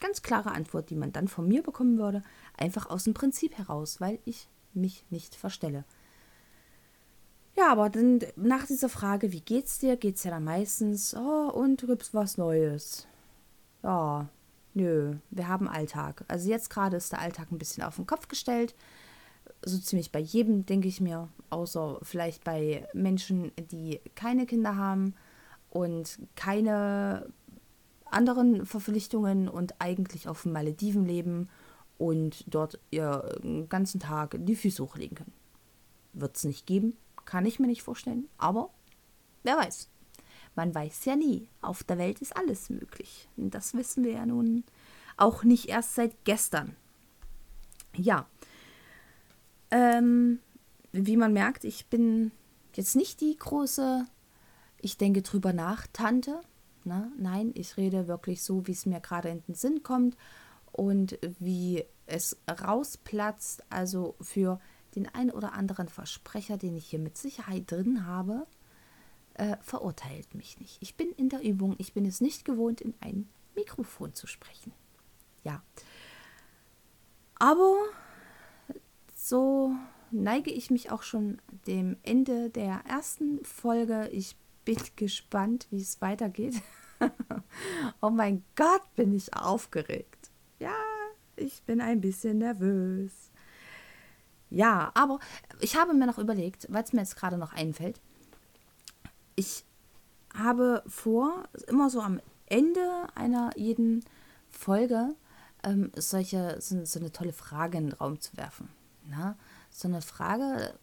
ganz 0.00 0.22
klare 0.22 0.50
Antwort, 0.50 0.90
die 0.90 0.96
man 0.96 1.12
dann 1.12 1.28
von 1.28 1.46
mir 1.46 1.62
bekommen 1.62 1.98
würde. 1.98 2.24
Einfach 2.56 2.90
aus 2.90 3.04
dem 3.04 3.14
Prinzip 3.14 3.56
heraus, 3.56 4.00
weil 4.00 4.18
ich 4.24 4.48
mich 4.74 5.04
nicht 5.10 5.36
verstelle. 5.36 5.84
Ja, 7.56 7.70
aber 7.70 7.90
dann 7.90 8.20
nach 8.34 8.66
dieser 8.66 8.88
Frage, 8.88 9.30
wie 9.30 9.42
geht's 9.42 9.78
dir, 9.78 9.96
geht's 9.96 10.24
ja 10.24 10.30
dann 10.30 10.44
meistens, 10.44 11.14
oh, 11.14 11.50
und 11.50 11.86
gibt's 11.86 12.14
was 12.14 12.38
Neues? 12.38 13.06
Ja, 13.82 14.28
nö, 14.72 15.16
wir 15.30 15.48
haben 15.48 15.68
Alltag. 15.68 16.24
Also 16.28 16.48
jetzt 16.48 16.70
gerade 16.70 16.96
ist 16.96 17.12
der 17.12 17.20
Alltag 17.20 17.52
ein 17.52 17.58
bisschen 17.58 17.84
auf 17.84 17.96
den 17.96 18.06
Kopf 18.06 18.26
gestellt. 18.28 18.74
So 19.64 19.78
ziemlich 19.78 20.10
bei 20.10 20.18
jedem, 20.18 20.64
denke 20.64 20.88
ich 20.88 21.00
mir, 21.00 21.28
außer 21.50 21.98
vielleicht 22.02 22.42
bei 22.42 22.88
Menschen, 22.94 23.52
die 23.70 24.00
keine 24.14 24.46
Kinder 24.46 24.76
haben 24.76 25.14
und 25.72 26.18
keine 26.36 27.32
anderen 28.04 28.66
Verpflichtungen 28.66 29.48
und 29.48 29.74
eigentlich 29.78 30.28
auf 30.28 30.42
den 30.42 30.52
Malediven 30.52 31.06
leben 31.06 31.48
und 31.96 32.44
dort 32.46 32.78
ihren 32.90 33.68
ganzen 33.70 33.98
Tag 33.98 34.36
die 34.38 34.54
Füße 34.54 34.82
hochlegen 34.82 35.16
können. 35.16 35.32
Wird 36.12 36.36
es 36.36 36.44
nicht 36.44 36.66
geben, 36.66 36.96
kann 37.24 37.46
ich 37.46 37.58
mir 37.58 37.68
nicht 37.68 37.82
vorstellen, 37.82 38.28
aber 38.36 38.68
wer 39.44 39.56
weiß. 39.56 39.88
Man 40.54 40.74
weiß 40.74 41.06
ja 41.06 41.16
nie. 41.16 41.48
Auf 41.62 41.82
der 41.84 41.96
Welt 41.96 42.20
ist 42.20 42.36
alles 42.36 42.68
möglich. 42.68 43.28
Das 43.36 43.72
wissen 43.72 44.04
wir 44.04 44.12
ja 44.12 44.26
nun 44.26 44.64
auch 45.16 45.44
nicht 45.44 45.70
erst 45.70 45.94
seit 45.94 46.24
gestern. 46.24 46.76
Ja. 47.96 48.26
Ähm, 49.70 50.40
wie 50.92 51.16
man 51.16 51.32
merkt, 51.32 51.64
ich 51.64 51.86
bin 51.86 52.30
jetzt 52.74 52.96
nicht 52.96 53.22
die 53.22 53.34
große, 53.36 54.06
ich 54.82 54.98
denke 54.98 55.22
drüber 55.22 55.52
nach, 55.52 55.86
Tante. 55.92 56.40
Na, 56.84 57.10
nein, 57.16 57.52
ich 57.54 57.76
rede 57.76 58.08
wirklich 58.08 58.42
so, 58.42 58.66
wie 58.66 58.72
es 58.72 58.86
mir 58.86 59.00
gerade 59.00 59.28
in 59.28 59.42
den 59.44 59.54
Sinn 59.54 59.82
kommt 59.82 60.16
und 60.72 61.18
wie 61.38 61.84
es 62.06 62.36
rausplatzt. 62.50 63.64
Also 63.70 64.16
für 64.20 64.60
den 64.96 65.08
ein 65.14 65.30
oder 65.30 65.52
anderen 65.54 65.88
Versprecher, 65.88 66.58
den 66.58 66.76
ich 66.76 66.86
hier 66.86 66.98
mit 66.98 67.16
Sicherheit 67.16 67.70
drin 67.70 68.04
habe, 68.04 68.46
äh, 69.34 69.56
verurteilt 69.60 70.34
mich 70.34 70.58
nicht. 70.58 70.78
Ich 70.80 70.96
bin 70.96 71.12
in 71.12 71.28
der 71.28 71.42
Übung, 71.42 71.76
ich 71.78 71.94
bin 71.94 72.04
es 72.04 72.20
nicht 72.20 72.44
gewohnt, 72.44 72.80
in 72.80 72.94
ein 73.00 73.28
Mikrofon 73.54 74.14
zu 74.14 74.26
sprechen. 74.26 74.72
Ja. 75.44 75.62
Aber 77.38 77.76
so 79.14 79.72
neige 80.10 80.50
ich 80.50 80.70
mich 80.70 80.90
auch 80.90 81.02
schon 81.02 81.40
dem 81.66 81.96
Ende 82.02 82.50
der 82.50 82.82
ersten 82.86 83.44
Folge. 83.44 84.08
Ich 84.12 84.36
bin 84.64 84.78
gespannt, 84.96 85.66
wie 85.70 85.80
es 85.80 86.00
weitergeht. 86.00 86.60
oh 88.00 88.10
mein 88.10 88.44
Gott, 88.56 88.82
bin 88.94 89.14
ich 89.14 89.34
aufgeregt. 89.34 90.30
Ja, 90.58 90.74
ich 91.36 91.62
bin 91.64 91.80
ein 91.80 92.00
bisschen 92.00 92.38
nervös. 92.38 93.12
Ja, 94.50 94.92
aber 94.94 95.18
ich 95.60 95.76
habe 95.76 95.94
mir 95.94 96.06
noch 96.06 96.18
überlegt, 96.18 96.66
weil 96.70 96.84
es 96.84 96.92
mir 96.92 97.00
jetzt 97.00 97.16
gerade 97.16 97.38
noch 97.38 97.54
einfällt, 97.54 98.00
ich 99.34 99.64
habe 100.34 100.82
vor, 100.86 101.44
immer 101.68 101.90
so 101.90 102.00
am 102.00 102.20
Ende 102.46 103.06
einer 103.14 103.50
jeden 103.56 104.04
Folge 104.50 105.14
ähm, 105.62 105.90
solche, 105.96 106.60
so, 106.60 106.84
so, 106.84 106.98
eine 106.98 107.12
tolle 107.12 107.32
Frage 107.32 107.78
in 107.78 107.86
den 107.86 107.92
Raum 107.94 108.20
zu 108.20 108.36
werfen. 108.36 108.68
Na? 109.08 109.36
So 109.70 109.88
eine 109.88 110.02
Frage, 110.02 110.74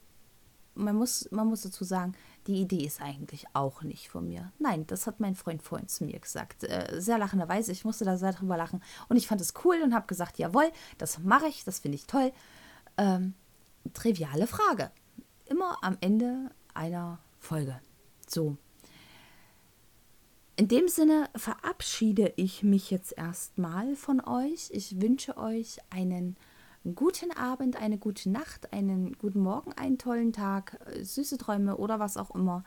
man 0.73 0.95
muss, 0.95 1.29
man 1.31 1.47
muss 1.47 1.61
dazu 1.61 1.83
sagen, 1.83 2.15
die 2.49 2.61
Idee 2.61 2.83
ist 2.83 2.99
eigentlich 2.99 3.45
auch 3.53 3.83
nicht 3.83 4.09
von 4.09 4.27
mir. 4.27 4.51
Nein, 4.57 4.87
das 4.87 5.05
hat 5.05 5.19
mein 5.19 5.35
Freund 5.35 5.61
vorhin 5.61 5.87
zu 5.87 6.03
mir 6.03 6.19
gesagt. 6.19 6.63
Äh, 6.63 6.99
sehr 6.99 7.19
lachenderweise, 7.19 7.71
ich 7.71 7.85
musste 7.85 8.05
da 8.05 8.17
sehr 8.17 8.33
drüber 8.33 8.57
lachen. 8.57 8.81
Und 9.07 9.17
ich 9.17 9.27
fand 9.27 9.39
es 9.39 9.53
cool 9.63 9.79
und 9.83 9.93
habe 9.93 10.07
gesagt, 10.07 10.39
jawohl, 10.39 10.71
das 10.97 11.19
mache 11.19 11.47
ich, 11.47 11.63
das 11.63 11.77
finde 11.77 11.97
ich 11.97 12.07
toll. 12.07 12.31
Ähm, 12.97 13.35
triviale 13.93 14.47
Frage. 14.47 14.89
Immer 15.45 15.77
am 15.83 15.97
Ende 16.01 16.49
einer 16.73 17.19
Folge. 17.37 17.79
So. 18.27 18.57
In 20.55 20.67
dem 20.67 20.87
Sinne 20.87 21.29
verabschiede 21.35 22.33
ich 22.35 22.63
mich 22.63 22.89
jetzt 22.89 23.15
erstmal 23.15 23.95
von 23.95 24.21
euch. 24.21 24.71
Ich 24.71 24.99
wünsche 24.99 25.37
euch 25.37 25.77
einen 25.91 26.35
guten 26.95 27.31
Abend, 27.31 27.75
eine 27.75 27.97
gute 27.97 28.29
Nacht, 28.29 28.73
einen 28.73 29.17
guten 29.17 29.41
Morgen, 29.41 29.73
einen 29.73 29.97
tollen 29.97 30.33
Tag, 30.33 30.79
süße 31.01 31.37
Träume 31.37 31.77
oder 31.77 31.99
was 31.99 32.17
auch 32.17 32.33
immer. 32.35 32.63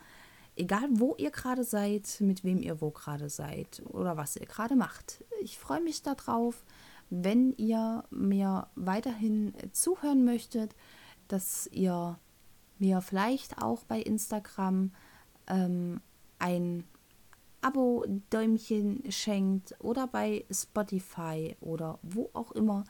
Egal, 0.54 0.88
wo 0.90 1.14
ihr 1.16 1.30
gerade 1.30 1.64
seid, 1.64 2.20
mit 2.20 2.44
wem 2.44 2.60
ihr 2.60 2.80
wo 2.80 2.90
gerade 2.90 3.30
seid 3.30 3.82
oder 3.86 4.16
was 4.16 4.36
ihr 4.36 4.46
gerade 4.46 4.76
macht. 4.76 5.24
Ich 5.40 5.58
freue 5.58 5.80
mich 5.80 6.02
darauf, 6.02 6.64
wenn 7.08 7.52
ihr 7.56 8.04
mir 8.10 8.68
weiterhin 8.74 9.54
zuhören 9.72 10.24
möchtet 10.24 10.74
dass 11.32 11.66
ihr 11.72 12.18
mir 12.78 13.00
vielleicht 13.00 13.62
auch 13.62 13.84
bei 13.84 14.00
Instagram 14.00 14.92
ähm, 15.46 16.00
ein 16.38 16.84
Abo-Däumchen 17.62 19.10
schenkt 19.10 19.74
oder 19.78 20.06
bei 20.06 20.44
Spotify 20.50 21.56
oder 21.60 21.98
wo 22.02 22.28
auch 22.34 22.52
immer 22.52 22.84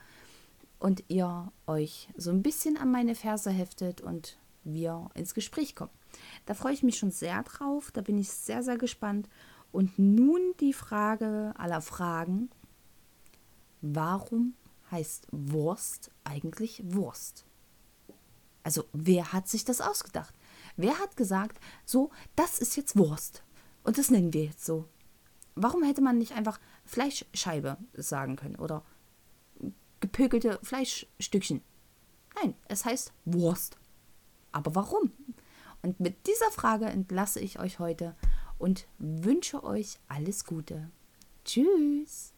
und 0.83 1.05
ihr 1.07 1.53
euch 1.69 2.09
so 2.17 2.31
ein 2.31 2.43
bisschen 2.43 2.77
an 2.77 2.91
meine 2.91 3.15
Ferse 3.15 3.51
heftet 3.51 4.01
und 4.01 4.37
wir 4.65 5.11
ins 5.15 5.33
Gespräch 5.33 5.77
kommen. 5.77 5.93
Da 6.45 6.55
freue 6.55 6.75
ich 6.75 6.83
mich 6.83 6.99
schon 6.99 7.13
sehr 7.13 7.45
drauf, 7.45 7.93
da 7.93 8.01
bin 8.01 8.19
ich 8.19 8.31
sehr, 8.31 8.65
sehr 8.65 8.79
gespannt. 8.79 9.29
Und 9.71 9.97
nun 9.99 10.41
die 10.59 10.73
Frage 10.73 11.55
aller 11.57 11.81
Fragen, 11.81 12.51
warum 13.81 14.55
heißt 14.91 15.29
Wurst 15.31 16.11
eigentlich 16.25 16.83
Wurst? 16.85 17.47
Also 18.65 18.85
wer 18.93 19.33
hat 19.33 19.49
sich 19.49 19.65
das 19.65 19.81
ausgedacht? 19.81 20.35
Wer 20.77 20.99
hat 20.99 21.17
gesagt, 21.17 21.61
so, 21.85 22.11
das 22.35 22.59
ist 22.59 22.77
jetzt 22.77 22.99
Wurst 22.99 23.45
und 23.85 23.99
das 23.99 24.11
nennen 24.11 24.33
wir 24.33 24.47
jetzt 24.47 24.65
so? 24.65 24.89
Warum 25.55 25.85
hätte 25.85 26.03
man 26.03 26.19
nicht 26.19 26.33
einfach 26.33 26.59
Fleischscheibe 26.85 27.77
sagen 27.95 28.35
können 28.35 28.57
oder 28.57 28.83
gepökelte 30.03 30.59
Fleischstückchen? 30.63 31.63
Nein, 32.35 32.55
es 32.69 32.85
heißt 32.85 33.15
Wurst. 33.25 33.79
Aber 34.53 34.75
warum? 34.75 35.13
Und 35.81 35.99
mit 35.99 36.27
dieser 36.27 36.51
Frage 36.51 36.85
entlasse 36.85 37.41
ich 37.41 37.59
euch 37.59 37.79
heute 37.79 38.15
und 38.59 38.87
wünsche 38.99 39.65
euch 39.65 39.99
alles 40.09 40.45
Gute. 40.45 40.91
Tschüss. 41.45 42.32